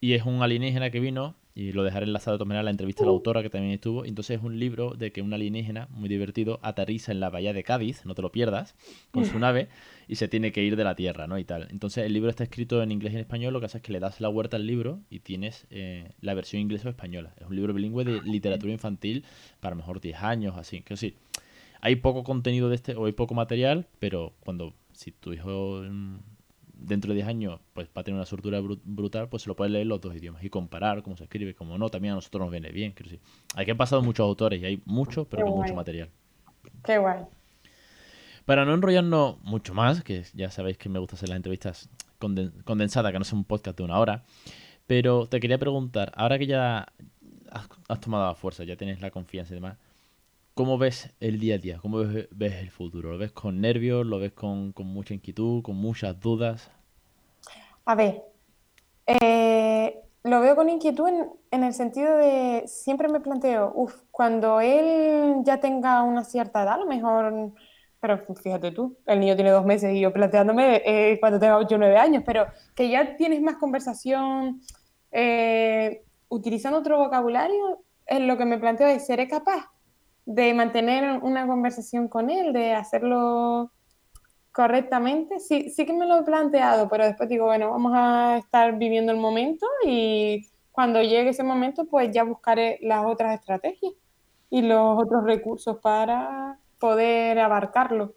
Y 0.00 0.12
es 0.12 0.24
un 0.24 0.42
alienígena 0.42 0.90
que 0.90 1.00
vino, 1.00 1.36
y 1.54 1.72
lo 1.72 1.84
dejaré 1.84 2.04
enlazado 2.06 2.34
de 2.34 2.38
todas 2.38 2.48
maneras 2.48 2.64
la 2.64 2.72
entrevista 2.72 3.04
a 3.04 3.06
la 3.06 3.12
autora 3.12 3.42
que 3.42 3.48
también 3.48 3.72
estuvo. 3.72 4.04
Entonces 4.04 4.38
es 4.38 4.44
un 4.44 4.58
libro 4.58 4.90
de 4.90 5.12
que 5.12 5.22
un 5.22 5.32
alienígena, 5.32 5.86
muy 5.92 6.08
divertido, 6.08 6.58
aterriza 6.62 7.12
en 7.12 7.20
la 7.20 7.30
bahía 7.30 7.52
de 7.52 7.62
Cádiz, 7.62 8.04
no 8.04 8.14
te 8.14 8.22
lo 8.22 8.32
pierdas, 8.32 8.74
con 9.12 9.24
su 9.24 9.38
nave, 9.38 9.68
y 10.08 10.16
se 10.16 10.26
tiene 10.26 10.50
que 10.50 10.64
ir 10.64 10.74
de 10.74 10.82
la 10.82 10.96
Tierra, 10.96 11.28
¿no? 11.28 11.38
Y 11.38 11.44
tal. 11.44 11.68
Entonces 11.70 12.06
el 12.06 12.12
libro 12.12 12.28
está 12.28 12.42
escrito 12.42 12.82
en 12.82 12.90
inglés 12.90 13.12
y 13.12 13.16
en 13.16 13.20
español, 13.20 13.52
lo 13.52 13.60
que 13.60 13.66
hace 13.66 13.78
es 13.78 13.82
que 13.84 13.92
le 13.92 14.00
das 14.00 14.20
la 14.20 14.28
vuelta 14.28 14.56
al 14.56 14.66
libro 14.66 15.00
y 15.10 15.20
tienes 15.20 15.66
eh, 15.70 16.10
la 16.20 16.34
versión 16.34 16.60
inglesa 16.60 16.88
o 16.88 16.90
española. 16.90 17.32
Es 17.40 17.46
un 17.46 17.54
libro 17.54 17.72
bilingüe 17.72 18.04
de 18.04 18.20
literatura 18.22 18.72
infantil 18.72 19.24
para 19.60 19.76
mejor 19.76 20.00
10 20.00 20.22
años, 20.22 20.56
así. 20.56 20.82
Que 20.82 20.96
sí, 20.96 21.14
hay 21.80 21.96
poco 21.96 22.24
contenido 22.24 22.68
de 22.68 22.74
este, 22.74 22.96
o 22.96 23.06
hay 23.06 23.12
poco 23.12 23.34
material, 23.34 23.86
pero 24.00 24.32
cuando 24.40 24.74
si 24.94 25.12
tu 25.12 25.32
hijo 25.32 25.82
mm, 25.82 26.18
dentro 26.72 27.10
de 27.10 27.16
10 27.16 27.28
años 27.28 27.60
pues 27.72 27.88
va 27.88 28.00
a 28.00 28.04
tener 28.04 28.16
una 28.16 28.26
soltura 28.26 28.60
brutal, 28.60 29.28
pues 29.28 29.42
se 29.42 29.48
lo 29.48 29.56
puedes 29.56 29.72
leer 29.72 29.86
los 29.86 30.00
dos 30.00 30.14
idiomas 30.14 30.42
y 30.44 30.50
comparar 30.50 31.02
cómo 31.02 31.16
se 31.16 31.24
escribe, 31.24 31.54
cómo 31.54 31.78
no, 31.78 31.88
también 31.88 32.12
a 32.12 32.14
nosotros 32.16 32.42
nos 32.42 32.50
viene 32.50 32.70
bien. 32.70 32.92
Quiero 32.92 33.10
decir. 33.10 33.26
Aquí 33.54 33.70
han 33.70 33.76
pasado 33.76 34.02
muchos 34.02 34.24
autores 34.24 34.60
y 34.60 34.64
hay 34.64 34.82
mucho, 34.84 35.26
pero 35.26 35.46
mucho 35.46 35.74
material. 35.74 36.10
Qué 36.84 36.98
guay. 36.98 37.20
Para 38.44 38.64
no 38.64 38.74
enrollarnos 38.74 39.40
mucho 39.42 39.72
más, 39.72 40.02
que 40.02 40.22
ya 40.34 40.50
sabéis 40.50 40.76
que 40.76 40.88
me 40.88 40.98
gusta 40.98 41.16
hacer 41.16 41.30
las 41.30 41.36
entrevistas 41.36 41.88
condensadas, 42.64 43.12
que 43.12 43.18
no 43.18 43.22
es 43.22 43.32
un 43.32 43.44
podcast 43.44 43.76
de 43.76 43.84
una 43.84 43.98
hora, 43.98 44.24
pero 44.86 45.26
te 45.26 45.40
quería 45.40 45.58
preguntar, 45.58 46.12
ahora 46.14 46.38
que 46.38 46.46
ya 46.46 46.86
has, 47.50 47.68
has 47.88 48.00
tomado 48.00 48.26
la 48.26 48.34
fuerza, 48.34 48.64
ya 48.64 48.76
tienes 48.76 49.00
la 49.00 49.10
confianza 49.10 49.54
y 49.54 49.56
demás, 49.56 49.78
¿Cómo 50.54 50.78
ves 50.78 51.10
el 51.18 51.40
día 51.40 51.56
a 51.56 51.58
día? 51.58 51.78
¿Cómo 51.82 51.98
ves, 51.98 52.54
el 52.60 52.70
futuro? 52.70 53.10
¿Lo 53.10 53.18
ves 53.18 53.32
con 53.32 53.60
nervios? 53.60 54.06
¿Lo 54.06 54.20
ves 54.20 54.30
con, 54.32 54.72
mucha 54.76 55.12
inquietud? 55.12 55.62
¿Con 55.64 55.74
muchas 55.74 56.20
dudas? 56.20 56.70
A 57.84 57.96
ver, 57.96 58.22
eh, 59.04 60.00
lo 60.22 60.40
veo 60.40 60.54
con 60.54 60.68
inquietud 60.70 61.08
en, 61.50 61.64
el 61.64 61.74
sentido 61.74 62.16
de 62.18 62.62
siempre 62.68 63.08
me 63.08 63.18
planteo, 63.18 63.72
uff, 63.74 64.02
cuando 64.12 64.60
él 64.60 65.42
ya 65.42 65.58
tenga 65.58 66.04
una 66.04 66.22
cierta 66.22 66.62
edad, 66.62 66.74
a 66.74 66.78
lo 66.78 66.86
mejor, 66.86 67.52
pero 67.98 68.18
fíjate 68.36 68.70
tú, 68.70 68.96
el 69.06 69.18
niño 69.18 69.34
tiene 69.34 69.50
dos 69.50 69.64
meses 69.64 69.92
y 69.92 70.00
yo 70.00 70.12
planteándome 70.12 70.82
eh, 70.86 71.18
cuando 71.18 71.40
tenga 71.40 71.58
8 71.58 71.74
o 71.74 71.78
9 71.78 71.96
años, 71.98 72.22
pero 72.24 72.46
que 72.76 72.88
ya 72.88 73.16
tienes 73.16 73.42
más 73.42 73.56
conversación 73.56 74.60
eh, 75.10 76.04
utilizando 76.28 76.78
otro 76.78 76.98
vocabulario, 76.98 77.82
es 78.06 78.20
lo 78.20 78.38
que 78.38 78.44
me 78.44 78.58
planteo 78.58 78.86
es, 78.86 79.04
¿seré 79.04 79.26
capaz? 79.26 79.73
De 80.26 80.54
mantener 80.54 81.20
una 81.22 81.46
conversación 81.46 82.08
con 82.08 82.30
él, 82.30 82.52
de 82.52 82.72
hacerlo 82.72 83.72
correctamente. 84.52 85.40
Sí, 85.40 85.70
sí 85.70 85.84
que 85.84 85.92
me 85.92 86.06
lo 86.06 86.18
he 86.18 86.22
planteado, 86.22 86.88
pero 86.88 87.04
después 87.04 87.28
digo, 87.28 87.46
bueno, 87.46 87.70
vamos 87.70 87.92
a 87.94 88.38
estar 88.38 88.78
viviendo 88.78 89.12
el 89.12 89.18
momento 89.18 89.66
y 89.86 90.46
cuando 90.70 91.02
llegue 91.02 91.30
ese 91.30 91.44
momento, 91.44 91.84
pues 91.86 92.10
ya 92.10 92.24
buscaré 92.24 92.78
las 92.82 93.04
otras 93.04 93.38
estrategias 93.38 93.92
y 94.50 94.62
los 94.62 95.02
otros 95.02 95.24
recursos 95.24 95.78
para 95.78 96.58
poder 96.78 97.38
abarcarlo. 97.38 98.14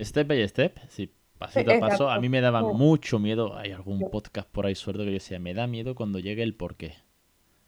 Step 0.00 0.26
by 0.26 0.48
step, 0.48 0.78
sí, 0.88 1.12
pasito 1.38 1.72
a 1.72 1.78
paso. 1.78 2.10
A 2.10 2.18
mí 2.20 2.28
me 2.28 2.40
daba 2.40 2.62
mucho 2.62 3.18
miedo. 3.18 3.56
Hay 3.56 3.72
algún 3.72 4.00
podcast 4.10 4.48
por 4.48 4.66
ahí 4.66 4.74
suelto 4.74 5.02
que 5.02 5.10
yo 5.10 5.12
decía, 5.14 5.38
me 5.38 5.54
da 5.54 5.66
miedo 5.66 5.94
cuando 5.94 6.18
llegue 6.18 6.42
el 6.42 6.56
porqué. 6.56 6.94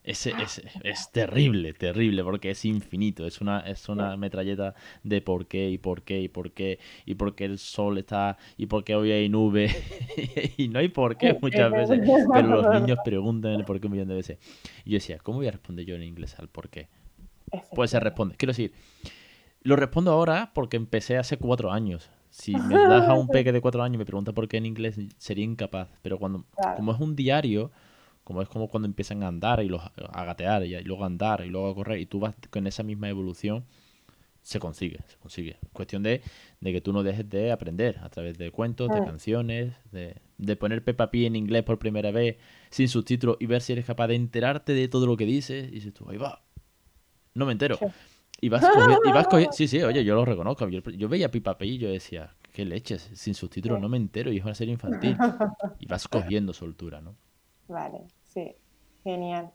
Es, 0.07 0.25
es, 0.25 0.61
es, 0.85 1.11
terrible, 1.11 1.73
terrible, 1.73 2.23
porque 2.23 2.51
es 2.51 2.63
infinito. 2.63 3.27
Es 3.27 3.41
una, 3.41 3.59
es 3.59 3.89
una 3.89 4.15
metralleta 4.15 4.73
de 5.03 5.21
por 5.21 5.47
qué 5.47 5.69
y 5.69 5.77
por 5.77 6.03
qué 6.03 6.21
y 6.21 6.29
por 6.29 6.53
qué 6.53 6.79
y 7.05 7.15
por 7.15 7.35
qué 7.35 7.43
el 7.43 7.57
sol 7.59 7.97
está 7.97 8.37
y 8.55 8.67
por 8.67 8.85
qué 8.85 8.95
hoy 8.95 9.11
hay 9.11 9.27
nube. 9.27 9.69
y 10.57 10.69
no 10.69 10.79
hay 10.79 10.87
por 10.87 11.17
qué 11.17 11.37
muchas 11.41 11.69
veces, 11.73 11.99
pero 12.33 12.61
los 12.61 12.73
niños 12.81 12.99
preguntan 13.03 13.51
el 13.51 13.65
por 13.65 13.81
qué 13.81 13.87
un 13.87 13.91
millón 13.91 14.07
de 14.07 14.15
veces. 14.15 14.37
Y 14.85 14.91
yo 14.91 14.95
decía, 14.95 15.17
¿cómo 15.17 15.39
voy 15.39 15.47
a 15.47 15.51
responder 15.51 15.85
yo 15.85 15.95
en 15.95 16.03
inglés 16.03 16.39
al 16.39 16.47
por 16.47 16.69
qué? 16.69 16.87
Pues 17.75 17.91
se 17.91 17.99
responde. 17.99 18.37
Quiero 18.37 18.51
decir, 18.51 18.71
lo 19.61 19.75
respondo 19.75 20.11
ahora 20.11 20.51
porque 20.53 20.77
empecé 20.77 21.17
hace 21.17 21.35
cuatro 21.35 21.69
años. 21.69 22.09
Si 22.29 22.55
me 22.55 22.75
das 22.87 23.09
a 23.09 23.13
un 23.13 23.27
peque 23.27 23.51
de 23.51 23.59
cuatro 23.59 23.83
años 23.83 23.95
y 23.95 23.97
me 23.97 24.05
pregunta 24.05 24.31
por 24.31 24.47
qué 24.47 24.55
en 24.55 24.67
inglés, 24.67 24.97
sería 25.17 25.43
incapaz. 25.43 25.89
Pero 26.01 26.17
cuando, 26.17 26.45
como 26.77 26.93
es 26.93 26.99
un 27.01 27.13
diario 27.13 27.71
como 28.27 28.41
es 28.41 28.49
como 28.49 28.67
cuando 28.67 28.87
empiezan 28.87 29.23
a 29.23 29.29
andar 29.29 29.63
y 29.63 29.69
los, 29.69 29.81
a 29.81 30.25
gatear 30.25 30.65
y, 30.65 30.77
luego 30.83 31.05
a 31.05 31.07
andar 31.07 31.45
y 31.45 31.49
luego 31.49 31.69
a 31.69 31.75
correr 31.75 31.99
y 31.99 32.07
tú 32.07 32.19
vas 32.19 32.35
con 32.49 32.67
esa 32.67 32.83
misma 32.83 33.07
evolución, 33.07 33.63
se 34.41 34.59
consigue, 34.59 34.99
se 35.07 35.15
consigue. 35.15 35.55
Cuestión 35.71 36.03
de, 36.03 36.21
que 36.61 36.81
tú 36.81 36.91
no 36.91 37.03
dejes 37.03 37.29
de 37.29 37.53
aprender 37.53 37.99
a 38.03 38.09
través 38.09 38.37
de 38.37 38.51
cuentos, 38.51 38.89
de 38.89 39.01
canciones, 39.01 39.75
de, 39.93 40.55
poner 40.57 40.83
Peppa 40.83 41.09
Pig 41.09 41.25
en 41.25 41.37
inglés 41.37 41.63
por 41.63 41.79
primera 41.79 42.11
vez 42.11 42.35
sin 42.69 42.89
subtítulos 42.89 43.37
y 43.39 43.45
ver 43.45 43.61
si 43.61 43.71
eres 43.71 43.85
capaz 43.85 44.07
de 44.07 44.15
enterarte 44.15 44.73
de 44.73 44.89
todo 44.89 45.05
lo 45.05 45.15
que 45.15 45.25
dices 45.25 45.69
y 45.69 45.75
dices 45.75 45.93
tú, 45.93 46.09
ahí 46.09 46.17
va, 46.17 46.43
no 47.33 47.45
me 47.45 47.53
entero. 47.53 47.79
Y 48.41 48.49
vas 48.49 48.65
cogiendo, 49.29 49.51
sí, 49.53 49.69
sí, 49.69 49.81
oye, 49.83 50.03
yo 50.03 50.15
lo 50.15 50.25
reconozco. 50.25 50.67
Yo, 50.67 51.07
veía 51.07 51.31
Peppa 51.31 51.57
Pig 51.57 51.75
y 51.75 51.77
yo 51.77 51.89
decía, 51.89 52.35
qué 52.51 52.65
leches, 52.65 53.09
sin 53.13 53.35
subtítulos 53.35 53.79
no 53.79 53.87
me 53.87 53.95
entero 53.95 54.33
y 54.33 54.39
es 54.39 54.43
una 54.43 54.53
serie 54.53 54.73
infantil. 54.73 55.15
Y 55.79 55.85
vas 55.85 56.09
cogiendo 56.09 56.51
soltura, 56.51 56.99
¿no? 56.99 57.15
Vale. 57.69 58.16
Sí, 58.37 58.55
genial. 59.03 59.51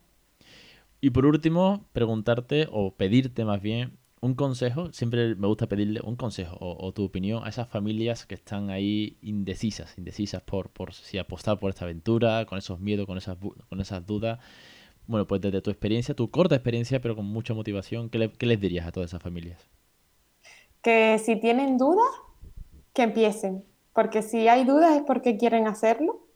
Y 1.01 1.11
por 1.11 1.25
último, 1.25 1.85
preguntarte 1.93 2.67
o 2.73 2.97
pedirte 2.97 3.45
más 3.45 3.63
bien 3.63 3.97
un 4.21 4.35
consejo. 4.35 4.93
Siempre 4.93 5.37
me 5.37 5.47
gusta 5.47 5.69
pedirle 5.69 6.01
un 6.03 6.17
consejo 6.17 6.57
o, 6.59 6.93
tu 6.93 7.05
opinión 7.05 7.45
a 7.45 7.49
esas 7.49 7.69
familias 7.69 8.27
que 8.27 8.35
están 8.35 8.71
ahí 8.71 9.19
indecisas, 9.23 9.97
indecisas 9.99 10.43
por, 10.43 10.71
por 10.71 10.95
si 10.95 11.19
apostar 11.19 11.61
por 11.61 11.71
esta 11.71 11.85
aventura, 11.85 12.45
con 12.45 12.59
esos 12.59 12.81
miedos, 12.81 13.07
con 13.07 13.19
esas, 13.19 13.39
con 13.69 13.81
esas 13.81 14.05
dudas. 14.05 14.41
Bueno, 15.07 15.29
pues 15.29 15.41
desde 15.41 15.63
tu 15.63 15.71
experiencia, 15.71 16.17
tu 16.17 16.33
corta 16.33 16.57
experiencia, 16.57 17.01
pero 17.01 17.15
con 17.15 17.27
mucha 17.27 17.55
motivación, 17.55 18.11
¿qué, 18.11 18.33
¿qué 18.37 18.47
les 18.47 18.61
dirías 18.61 18.85
a 18.85 18.91
todas 18.91 19.11
esas 19.11 19.23
familias? 19.23 19.71
Que 20.83 21.21
si 21.21 21.37
tienen 21.37 21.79
dudas, 21.79 22.11
que 22.95 23.03
empiecen. 23.03 23.65
Porque 23.93 24.23
si 24.23 24.49
hay 24.49 24.65
dudas 24.65 24.97
es 24.97 25.03
porque 25.03 25.37
quieren 25.37 25.69
hacerlo. 25.69 26.27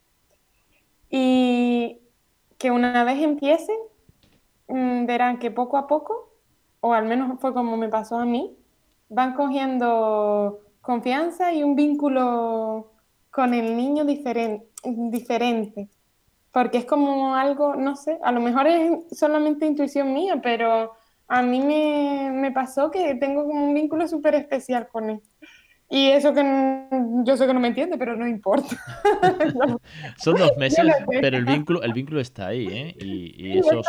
Y 1.10 2.00
que 2.58 2.70
una 2.70 3.04
vez 3.04 3.22
empiecen, 3.22 3.76
mm, 4.68 5.06
verán 5.06 5.38
que 5.38 5.50
poco 5.50 5.76
a 5.76 5.86
poco, 5.86 6.32
o 6.80 6.92
al 6.92 7.06
menos 7.06 7.40
fue 7.40 7.52
como 7.52 7.76
me 7.76 7.88
pasó 7.88 8.18
a 8.18 8.24
mí, 8.24 8.56
van 9.08 9.34
cogiendo 9.34 10.60
confianza 10.80 11.52
y 11.52 11.62
un 11.62 11.76
vínculo 11.76 12.92
con 13.30 13.54
el 13.54 13.76
niño 13.76 14.04
diferente, 14.04 14.66
diferente. 14.82 15.88
Porque 16.52 16.78
es 16.78 16.86
como 16.86 17.34
algo, 17.34 17.74
no 17.76 17.96
sé, 17.96 18.18
a 18.22 18.32
lo 18.32 18.40
mejor 18.40 18.66
es 18.66 19.18
solamente 19.18 19.66
intuición 19.66 20.14
mía, 20.14 20.40
pero 20.42 20.92
a 21.28 21.42
mí 21.42 21.60
me, 21.60 22.30
me 22.32 22.52
pasó 22.52 22.90
que 22.90 23.14
tengo 23.16 23.46
como 23.46 23.66
un 23.66 23.74
vínculo 23.74 24.08
súper 24.08 24.34
especial 24.36 24.88
con 24.88 25.10
él. 25.10 25.22
Y 25.88 26.08
eso 26.10 26.34
que 26.34 26.42
yo 27.24 27.36
sé 27.36 27.46
que 27.46 27.54
no 27.54 27.60
me 27.60 27.68
entiende, 27.68 27.96
pero 27.96 28.16
no 28.16 28.26
importa. 28.26 28.76
Son 30.16 30.34
dos 30.36 30.56
meses, 30.56 30.84
pero 31.20 31.36
el 31.36 31.44
vínculo, 31.44 31.82
el 31.82 31.92
vínculo 31.92 32.20
está 32.20 32.48
ahí, 32.48 32.66
¿eh? 32.66 32.96
Y, 32.98 33.58
eso 33.58 33.82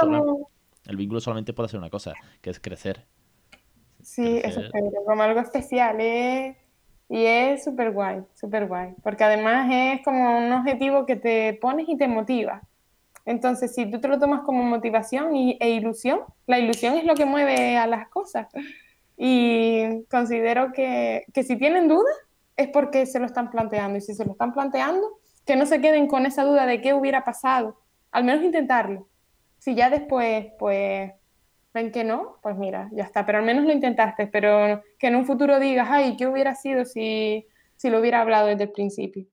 el 0.85 0.95
vínculo 0.95 1.19
solamente 1.19 1.53
puede 1.53 1.65
hacer 1.65 1.79
una 1.79 1.89
cosa, 1.89 2.13
que 2.41 2.49
es 2.49 2.59
crecer. 2.59 3.05
Sí, 4.01 4.39
eso 4.43 4.61
espero, 4.61 4.89
como 5.05 5.21
algo 5.21 5.39
especial. 5.41 5.97
¿eh? 5.99 6.55
Y 7.09 7.25
es 7.25 7.63
súper 7.63 7.91
guay, 7.91 8.21
súper 8.35 8.67
guay. 8.67 8.93
Porque 9.03 9.23
además 9.23 9.69
es 9.69 10.01
como 10.03 10.37
un 10.37 10.51
objetivo 10.51 11.05
que 11.05 11.17
te 11.17 11.53
pones 11.55 11.89
y 11.89 11.97
te 11.97 12.07
motiva. 12.07 12.61
Entonces, 13.25 13.75
si 13.75 13.91
tú 13.91 13.99
te 13.99 14.07
lo 14.07 14.17
tomas 14.17 14.41
como 14.41 14.63
motivación 14.63 15.35
y, 15.35 15.57
e 15.59 15.71
ilusión, 15.71 16.21
la 16.45 16.59
ilusión 16.59 16.93
es 16.93 17.03
lo 17.03 17.15
que 17.15 17.25
mueve 17.25 17.75
a 17.75 17.85
las 17.85 18.07
cosas. 18.07 18.47
Y 19.17 20.05
considero 20.11 20.71
que, 20.71 21.25
que 21.33 21.43
si 21.43 21.57
tienen 21.57 21.87
dudas, 21.87 22.15
es 22.55 22.69
porque 22.69 23.05
se 23.05 23.19
lo 23.19 23.25
están 23.25 23.49
planteando. 23.49 23.97
Y 23.97 24.01
si 24.01 24.13
se 24.13 24.25
lo 24.25 24.31
están 24.31 24.53
planteando, 24.53 25.19
que 25.45 25.55
no 25.55 25.65
se 25.65 25.81
queden 25.81 26.07
con 26.07 26.25
esa 26.25 26.43
duda 26.43 26.65
de 26.65 26.81
qué 26.81 26.93
hubiera 26.93 27.25
pasado. 27.25 27.81
Al 28.11 28.23
menos 28.23 28.43
intentarlo. 28.43 29.07
Si 29.57 29.75
ya 29.75 29.89
después, 29.89 30.47
pues, 30.59 31.11
ven 31.73 31.91
que 31.91 32.03
no, 32.03 32.37
pues 32.41 32.55
mira, 32.57 32.89
ya 32.91 33.03
está. 33.03 33.25
Pero 33.25 33.39
al 33.39 33.45
menos 33.45 33.65
lo 33.65 33.71
intentaste. 33.71 34.27
Pero 34.27 34.83
que 34.99 35.07
en 35.07 35.15
un 35.15 35.25
futuro 35.25 35.59
digas, 35.59 35.87
ay, 35.89 36.15
¿qué 36.17 36.27
hubiera 36.27 36.53
sido 36.55 36.85
si, 36.85 37.47
si 37.75 37.89
lo 37.89 37.99
hubiera 37.99 38.21
hablado 38.21 38.47
desde 38.47 38.63
el 38.63 38.71
principio? 38.71 39.25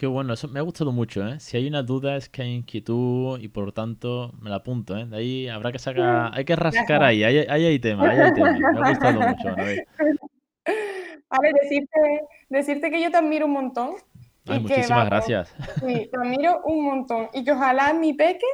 Qué 0.00 0.06
bueno, 0.06 0.32
eso 0.32 0.48
me 0.48 0.58
ha 0.58 0.62
gustado 0.62 0.92
mucho, 0.92 1.28
¿eh? 1.28 1.38
Si 1.40 1.58
hay 1.58 1.68
una 1.68 1.82
duda 1.82 2.16
es 2.16 2.30
que 2.30 2.40
hay 2.40 2.54
inquietud 2.54 3.38
y 3.38 3.48
por 3.48 3.66
lo 3.66 3.74
tanto 3.74 4.32
me 4.40 4.48
la 4.48 4.56
apunto, 4.56 4.96
¿eh? 4.96 5.04
De 5.04 5.18
ahí 5.18 5.46
habrá 5.46 5.72
que 5.72 5.78
sacar, 5.78 6.30
hay 6.32 6.46
que 6.46 6.56
rascar 6.56 7.02
ahí, 7.02 7.22
ahí, 7.22 7.44
ahí 7.46 7.66
hay 7.66 7.78
tema, 7.78 8.08
ahí 8.08 8.18
hay 8.18 8.32
tema. 8.32 8.50
Me 8.50 8.78
ha 8.78 8.88
gustado 8.88 9.20
mucho. 9.20 9.48
A 11.28 11.40
ver, 11.42 11.52
decirte, 11.52 12.00
decirte 12.48 12.90
que 12.90 13.02
yo 13.02 13.10
te 13.10 13.18
admiro 13.18 13.44
un 13.44 13.52
montón. 13.52 13.90
Ay, 14.46 14.60
muchísimas 14.60 15.04
gracias. 15.04 15.54
Sí, 15.86 16.08
te 16.10 16.16
admiro 16.16 16.62
un 16.64 16.82
montón. 16.82 17.28
Y 17.34 17.44
que 17.44 17.52
ojalá 17.52 17.92
mi 17.92 18.14
peque 18.14 18.46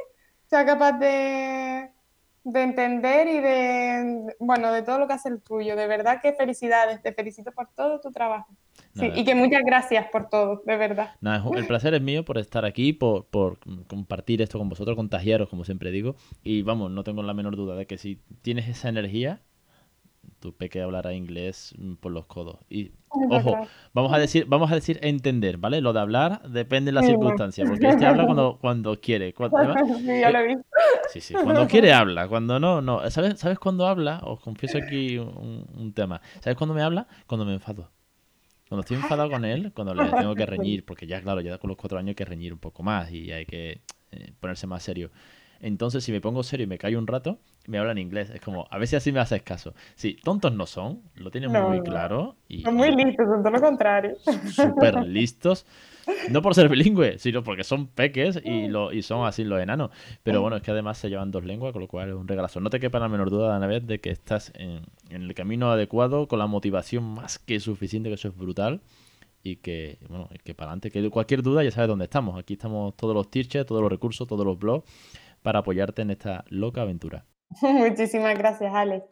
sea 0.47 0.65
capaz 0.65 0.99
de, 0.99 1.89
de 2.43 2.61
entender 2.61 3.25
y 3.29 3.39
de, 3.39 4.35
bueno, 4.39 4.73
de 4.73 4.81
todo 4.81 4.99
lo 4.99 5.07
que 5.07 5.13
hace 5.13 5.29
el 5.29 5.41
tuyo. 5.41 5.77
De 5.77 5.87
verdad 5.87 6.19
que 6.21 6.33
felicidades, 6.33 7.01
te 7.01 7.13
felicito 7.13 7.53
por 7.53 7.69
todo 7.73 8.01
tu 8.01 8.11
trabajo. 8.11 8.53
Sí, 8.99 9.11
y 9.15 9.23
que 9.23 9.35
muchas 9.35 9.61
gracias 9.65 10.07
por 10.11 10.29
todo, 10.29 10.61
de 10.65 10.77
verdad. 10.77 11.11
Nada, 11.21 11.43
el 11.55 11.67
placer 11.67 11.93
es 11.93 12.01
mío 12.01 12.25
por 12.25 12.37
estar 12.37 12.65
aquí, 12.65 12.93
por, 12.93 13.25
por 13.25 13.59
compartir 13.87 14.41
esto 14.41 14.57
con 14.57 14.69
vosotros, 14.69 14.95
contagiaros, 14.95 15.49
como 15.49 15.63
siempre 15.63 15.91
digo. 15.91 16.15
Y 16.43 16.61
vamos, 16.63 16.91
no 16.91 17.03
tengo 17.03 17.23
la 17.23 17.33
menor 17.33 17.55
duda 17.55 17.75
de 17.75 17.85
que 17.85 17.97
si 17.97 18.19
tienes 18.41 18.67
esa 18.67 18.89
energía, 18.89 19.41
tu 20.39 20.53
peque 20.53 20.81
hablará 20.81 21.13
inglés 21.13 21.73
por 21.99 22.11
los 22.11 22.25
codos. 22.25 22.57
Y 22.69 22.91
ojo, 23.29 23.67
vamos 23.93 24.13
a 24.13 24.19
decir, 24.19 24.45
vamos 24.47 24.71
a 24.71 24.75
decir 24.75 24.99
entender, 25.01 25.57
¿vale? 25.57 25.81
Lo 25.81 25.93
de 25.93 25.99
hablar 25.99 26.41
depende 26.49 26.89
de 26.89 26.93
la 26.93 27.03
circunstancia, 27.03 27.65
porque 27.65 27.87
este 27.87 28.05
habla 28.05 28.25
cuando, 28.25 28.57
cuando 28.59 28.99
quiere. 28.99 29.33
Cuando, 29.37 29.73
sí, 29.97 30.19
ya 30.19 30.29
lo 30.29 30.39
he 30.39 30.47
visto. 30.47 30.63
Sí, 31.09 31.21
sí, 31.21 31.33
cuando 31.33 31.67
quiere 31.67 31.93
habla, 31.93 32.27
cuando 32.27 32.59
no, 32.59 32.81
no. 32.81 33.09
¿Sabes, 33.09 33.39
¿sabes 33.39 33.59
cuándo 33.59 33.87
habla? 33.87 34.19
Os 34.23 34.39
confieso 34.39 34.77
aquí 34.77 35.17
un, 35.17 35.93
tema. 35.95 36.21
¿Sabes 36.39 36.57
cuándo 36.57 36.73
me 36.73 36.81
habla? 36.81 37.07
Cuando 37.27 37.45
me 37.45 37.53
enfado. 37.53 37.89
Cuando 38.67 38.81
estoy 38.81 38.97
enfadado 38.97 39.29
con 39.29 39.45
él, 39.45 39.71
cuando 39.73 39.93
le 39.93 40.09
tengo 40.11 40.35
que 40.35 40.45
reñir, 40.45 40.83
porque 40.85 41.07
ya, 41.07 41.21
claro, 41.21 41.41
ya 41.41 41.57
con 41.57 41.69
los 41.69 41.77
cuatro 41.77 41.97
años 41.97 42.09
hay 42.09 42.15
que 42.15 42.25
reñir 42.25 42.53
un 42.53 42.59
poco 42.59 42.83
más 42.83 43.11
y 43.11 43.31
hay 43.31 43.45
que 43.45 43.81
eh, 44.11 44.33
ponerse 44.39 44.67
más 44.67 44.83
serio. 44.83 45.11
Entonces, 45.59 46.03
si 46.03 46.11
me 46.11 46.21
pongo 46.21 46.43
serio 46.43 46.65
y 46.65 46.67
me 46.67 46.77
callo 46.77 46.99
un 46.99 47.07
rato, 47.07 47.39
me 47.67 47.77
hablan 47.77 47.97
inglés. 47.97 48.31
Es 48.31 48.41
como, 48.41 48.67
a 48.71 48.77
ver 48.77 48.87
si 48.87 48.95
así 48.95 49.11
me 49.11 49.19
haces 49.19 49.43
caso. 49.43 49.73
Sí, 49.95 50.17
tontos 50.23 50.53
no 50.53 50.65
son, 50.65 51.03
lo 51.15 51.29
tienen 51.29 51.51
muy 51.51 51.81
claro. 51.81 52.35
Y, 52.47 52.63
son 52.63 52.75
muy 52.75 52.95
listos, 52.95 53.27
son 53.27 53.43
todo 53.43 53.51
lo 53.51 53.61
contrario. 53.61 54.15
Súper 54.51 55.03
listos. 55.05 55.65
No 56.31 56.41
por 56.41 56.55
ser 56.55 56.69
bilingüe, 56.69 57.19
sino 57.19 57.43
porque 57.43 57.65
son 57.65 57.87
peques 57.87 58.39
y, 58.43 58.69
lo, 58.69 58.93
y 58.93 59.01
son 59.01 59.27
así 59.27 59.43
los 59.43 59.61
enanos. 59.61 59.91
Pero 60.23 60.41
bueno, 60.41 60.55
es 60.55 60.63
que 60.63 60.71
además 60.71 60.97
se 60.97 61.09
llevan 61.09 61.31
dos 61.31 61.43
lenguas, 61.43 61.73
con 61.73 61.81
lo 61.81 61.87
cual 61.89 62.09
es 62.09 62.15
un 62.15 62.27
regalazo. 62.27 62.61
No 62.61 62.69
te 62.69 62.79
quepa 62.79 62.99
la 62.99 63.09
menor 63.09 63.29
duda, 63.29 63.55
Ana 63.55 63.67
vez 63.67 63.85
de 63.85 63.99
que 63.99 64.09
estás 64.09 64.53
en, 64.55 64.81
en 65.09 65.23
el 65.23 65.33
camino 65.33 65.69
adecuado, 65.69 66.29
con 66.29 66.39
la 66.39 66.47
motivación 66.47 67.03
más 67.03 67.39
que 67.39 67.59
suficiente, 67.59 68.07
que 68.09 68.15
eso 68.15 68.29
es 68.29 68.37
brutal 68.37 68.81
y 69.43 69.57
que, 69.57 69.99
bueno, 70.09 70.29
que 70.43 70.53
para 70.53 70.71
adelante, 70.71 70.91
que 70.91 71.09
cualquier 71.09 71.41
duda 71.41 71.63
ya 71.63 71.71
sabes 71.71 71.89
dónde 71.89 72.05
estamos. 72.05 72.39
Aquí 72.39 72.53
estamos 72.53 72.95
todos 72.95 73.13
los 73.13 73.29
teachers, 73.29 73.65
todos 73.65 73.81
los 73.81 73.91
recursos, 73.91 74.27
todos 74.27 74.45
los 74.45 74.57
blogs 74.57 74.89
para 75.41 75.59
apoyarte 75.59 76.01
en 76.01 76.11
esta 76.11 76.43
loca 76.49 76.81
aventura. 76.81 77.25
Muchísimas 77.61 78.37
gracias, 78.37 78.73
Alex. 78.73 79.07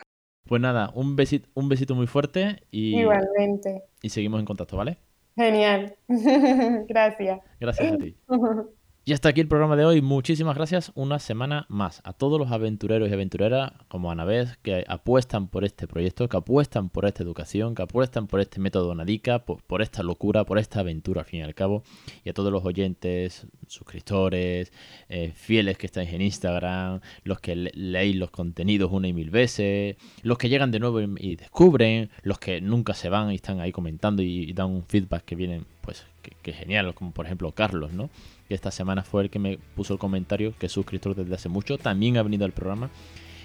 Pues 0.47 0.61
nada, 0.61 0.91
un 0.93 1.15
besito, 1.15 1.49
un 1.55 1.69
besito 1.69 1.95
muy 1.95 2.07
fuerte 2.07 2.61
y. 2.69 2.99
Igualmente. 2.99 3.83
Y 4.01 4.09
seguimos 4.09 4.39
en 4.39 4.45
contacto, 4.45 4.77
¿vale? 4.77 4.99
Genial. 5.35 5.95
gracias. 6.87 7.39
Gracias 7.59 7.93
a 7.93 7.97
ti. 7.97 8.17
Y 9.07 9.13
hasta 9.13 9.29
aquí 9.29 9.39
el 9.39 9.47
programa 9.47 9.75
de 9.75 9.85
hoy. 9.85 10.01
Muchísimas 10.01 10.55
gracias 10.55 10.91
una 10.95 11.19
semana 11.19 11.67
más 11.69 12.01
a 12.05 12.13
todos 12.13 12.39
los 12.39 12.51
aventureros 12.51 13.07
y 13.07 13.13
aventureras 13.13 13.71
como 13.87 14.09
Anabez 14.09 14.57
que 14.63 14.83
apuestan 14.87 15.47
por 15.47 15.63
este 15.63 15.85
proyecto, 15.85 16.27
que 16.27 16.37
apuestan 16.37 16.89
por 16.89 17.05
esta 17.05 17.21
educación, 17.21 17.75
que 17.75 17.83
apuestan 17.83 18.25
por 18.25 18.39
este 18.39 18.59
método 18.59 18.95
Nadica, 18.95 19.45
por, 19.45 19.83
esta 19.83 20.01
locura, 20.01 20.43
por 20.43 20.57
esta 20.57 20.79
aventura 20.79 21.21
al 21.21 21.27
fin 21.27 21.41
y 21.41 21.43
al 21.43 21.53
cabo. 21.53 21.83
Y 22.23 22.29
a 22.29 22.33
todos 22.33 22.51
los 22.51 22.65
oyentes, 22.65 23.45
suscriptores, 23.67 24.73
eh, 25.07 25.31
fieles 25.35 25.77
que 25.77 25.85
estáis 25.85 26.11
en 26.11 26.23
Instagram, 26.23 26.99
los 27.25 27.39
que 27.39 27.55
leéis 27.55 28.15
los 28.15 28.31
contenidos 28.31 28.91
una 28.91 29.07
y 29.07 29.13
mil 29.13 29.29
veces, 29.29 29.97
los 30.23 30.39
que 30.39 30.49
llegan 30.49 30.71
de 30.71 30.79
nuevo 30.79 30.99
y, 30.99 31.35
descubren, 31.35 32.09
los 32.23 32.39
que 32.39 32.59
nunca 32.59 32.95
se 32.95 33.09
van 33.09 33.31
y 33.31 33.35
están 33.35 33.59
ahí 33.59 33.71
comentando 33.71 34.23
y, 34.23 34.51
dan 34.53 34.71
un 34.71 34.83
feedback 34.83 35.25
que 35.25 35.35
vienen, 35.35 35.67
pues, 35.81 36.07
que 36.41 36.53
genial, 36.53 36.95
como 36.95 37.11
por 37.11 37.27
ejemplo 37.27 37.51
Carlos, 37.51 37.93
¿no? 37.93 38.09
Que 38.47 38.53
esta 38.55 38.71
semana 38.71 39.03
fue 39.03 39.23
el 39.23 39.29
que 39.29 39.39
me 39.39 39.57
puso 39.75 39.93
el 39.93 39.99
comentario, 39.99 40.53
que 40.59 40.67
es 40.67 40.71
suscriptor 40.71 41.15
desde 41.15 41.33
hace 41.33 41.49
mucho, 41.49 41.77
también 41.77 42.17
ha 42.17 42.23
venido 42.23 42.45
al 42.45 42.51
programa 42.51 42.89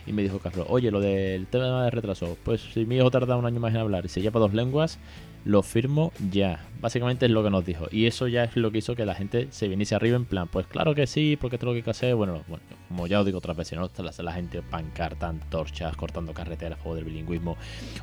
y 0.07 0.13
me 0.13 0.23
dijo 0.23 0.39
Carlos, 0.39 0.67
oye, 0.69 0.91
lo 0.91 1.01
del 1.01 1.47
tema 1.47 1.85
de 1.85 1.91
retraso, 1.91 2.37
pues 2.45 2.61
si 2.73 2.85
mi 2.87 2.97
hijo 2.97 3.11
tarda 3.11 3.37
un 3.37 3.47
año 3.47 3.61
más 3.61 3.73
en 3.75 3.81
hablar 3.81 4.05
y 4.05 4.09
se 4.09 4.21
lleva 4.21 4.41
dos 4.41 4.55
lenguas, 4.55 4.99
lo 5.45 5.63
firmo 5.63 6.13
ya. 6.31 6.67
Básicamente 6.81 7.27
es 7.27 7.33
lo 7.33 7.43
que 7.43 7.51
nos 7.51 7.65
dijo. 7.65 7.87
Y 7.91 8.07
eso 8.07 8.27
ya 8.27 8.45
es 8.45 8.57
lo 8.57 8.71
que 8.71 8.79
hizo 8.79 8.95
que 8.95 9.05
la 9.05 9.15
gente 9.15 9.49
se 9.51 9.69
viniese 9.69 9.95
arriba 9.95 10.17
en 10.17 10.25
plan, 10.25 10.49
pues 10.49 10.67
claro 10.67 10.95
que 10.95 11.07
sí, 11.07 11.37
porque 11.39 11.57
esto 11.57 11.71
es 11.71 11.77
lo 11.77 11.85
que 11.85 11.91
hacer. 11.91 12.15
Bueno, 12.15 12.43
bueno 12.49 12.63
como 12.89 13.07
ya 13.07 13.21
os 13.21 13.27
digo 13.27 13.39
otras 13.39 13.57
veces, 13.57 13.79
¿no? 13.79 13.89
La, 14.03 14.13
la 14.23 14.33
gente 14.33 14.63
pancarta, 14.63 15.29
antorchas, 15.29 15.95
cortando 15.95 16.33
carreteras, 16.33 16.81
juego 16.81 16.97
del 16.97 17.05
bilingüismo. 17.05 17.57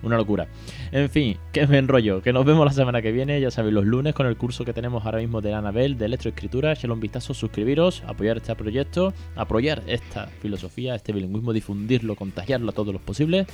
Una 0.03 0.15
locura. 0.15 0.47
En 0.91 1.09
fin, 1.09 1.37
que 1.51 1.67
me 1.67 1.77
enrollo. 1.77 2.21
Que 2.21 2.31
nos 2.31 2.45
vemos 2.45 2.65
la 2.65 2.71
semana 2.71 3.01
que 3.01 3.11
viene, 3.11 3.41
ya 3.41 3.51
sabéis, 3.51 3.73
los 3.73 3.85
lunes 3.85 4.13
con 4.13 4.27
el 4.27 4.37
curso 4.37 4.63
que 4.63 4.73
tenemos 4.73 5.05
ahora 5.05 5.19
mismo 5.19 5.41
de 5.41 5.53
Anabel 5.53 5.97
de 5.97 6.05
electroescritura. 6.05 6.71
Echadle 6.71 6.93
un 6.93 6.99
vistazo, 6.99 7.33
suscribiros, 7.33 8.03
apoyar 8.07 8.37
este 8.37 8.55
proyecto, 8.55 9.13
apoyar 9.35 9.83
esta 9.87 10.27
filosofía, 10.27 10.95
este 10.95 11.11
bilingüismo, 11.11 11.51
difundirlo, 11.51 12.15
contagiarlo 12.15 12.69
a 12.69 12.73
todos 12.73 12.93
los 12.93 13.01
posibles 13.01 13.47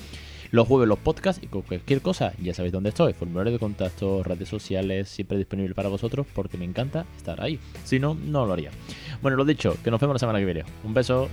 los 0.54 0.68
jueves 0.68 0.88
los 0.88 1.00
podcasts 1.00 1.42
y 1.44 1.48
cualquier 1.48 2.02
cosa, 2.02 2.32
ya 2.40 2.54
sabéis 2.54 2.72
dónde 2.72 2.90
estoy. 2.90 3.14
Formulario 3.14 3.52
de 3.52 3.58
contacto, 3.58 4.22
redes 4.22 4.48
sociales, 4.48 5.10
siempre 5.10 5.36
disponible 5.36 5.74
para 5.74 5.90
vosotros 5.90 6.28
porque 6.32 6.60
me 6.60 6.66
encanta 6.66 7.08
estar 7.18 7.42
ahí. 7.42 7.60
Si 7.84 8.00
no, 8.00 8.14
no 8.14 8.46
lo 8.46 8.54
haría. 8.54 8.70
Bueno, 9.24 9.36
lo 9.36 9.46
dicho, 9.46 9.76
que 9.84 9.90
nos 9.90 10.00
vemos 10.00 10.14
la 10.14 10.20
semana 10.20 10.38
que 10.38 10.46
viene. 10.46 10.64
Un 10.84 10.94
beso. 10.94 11.28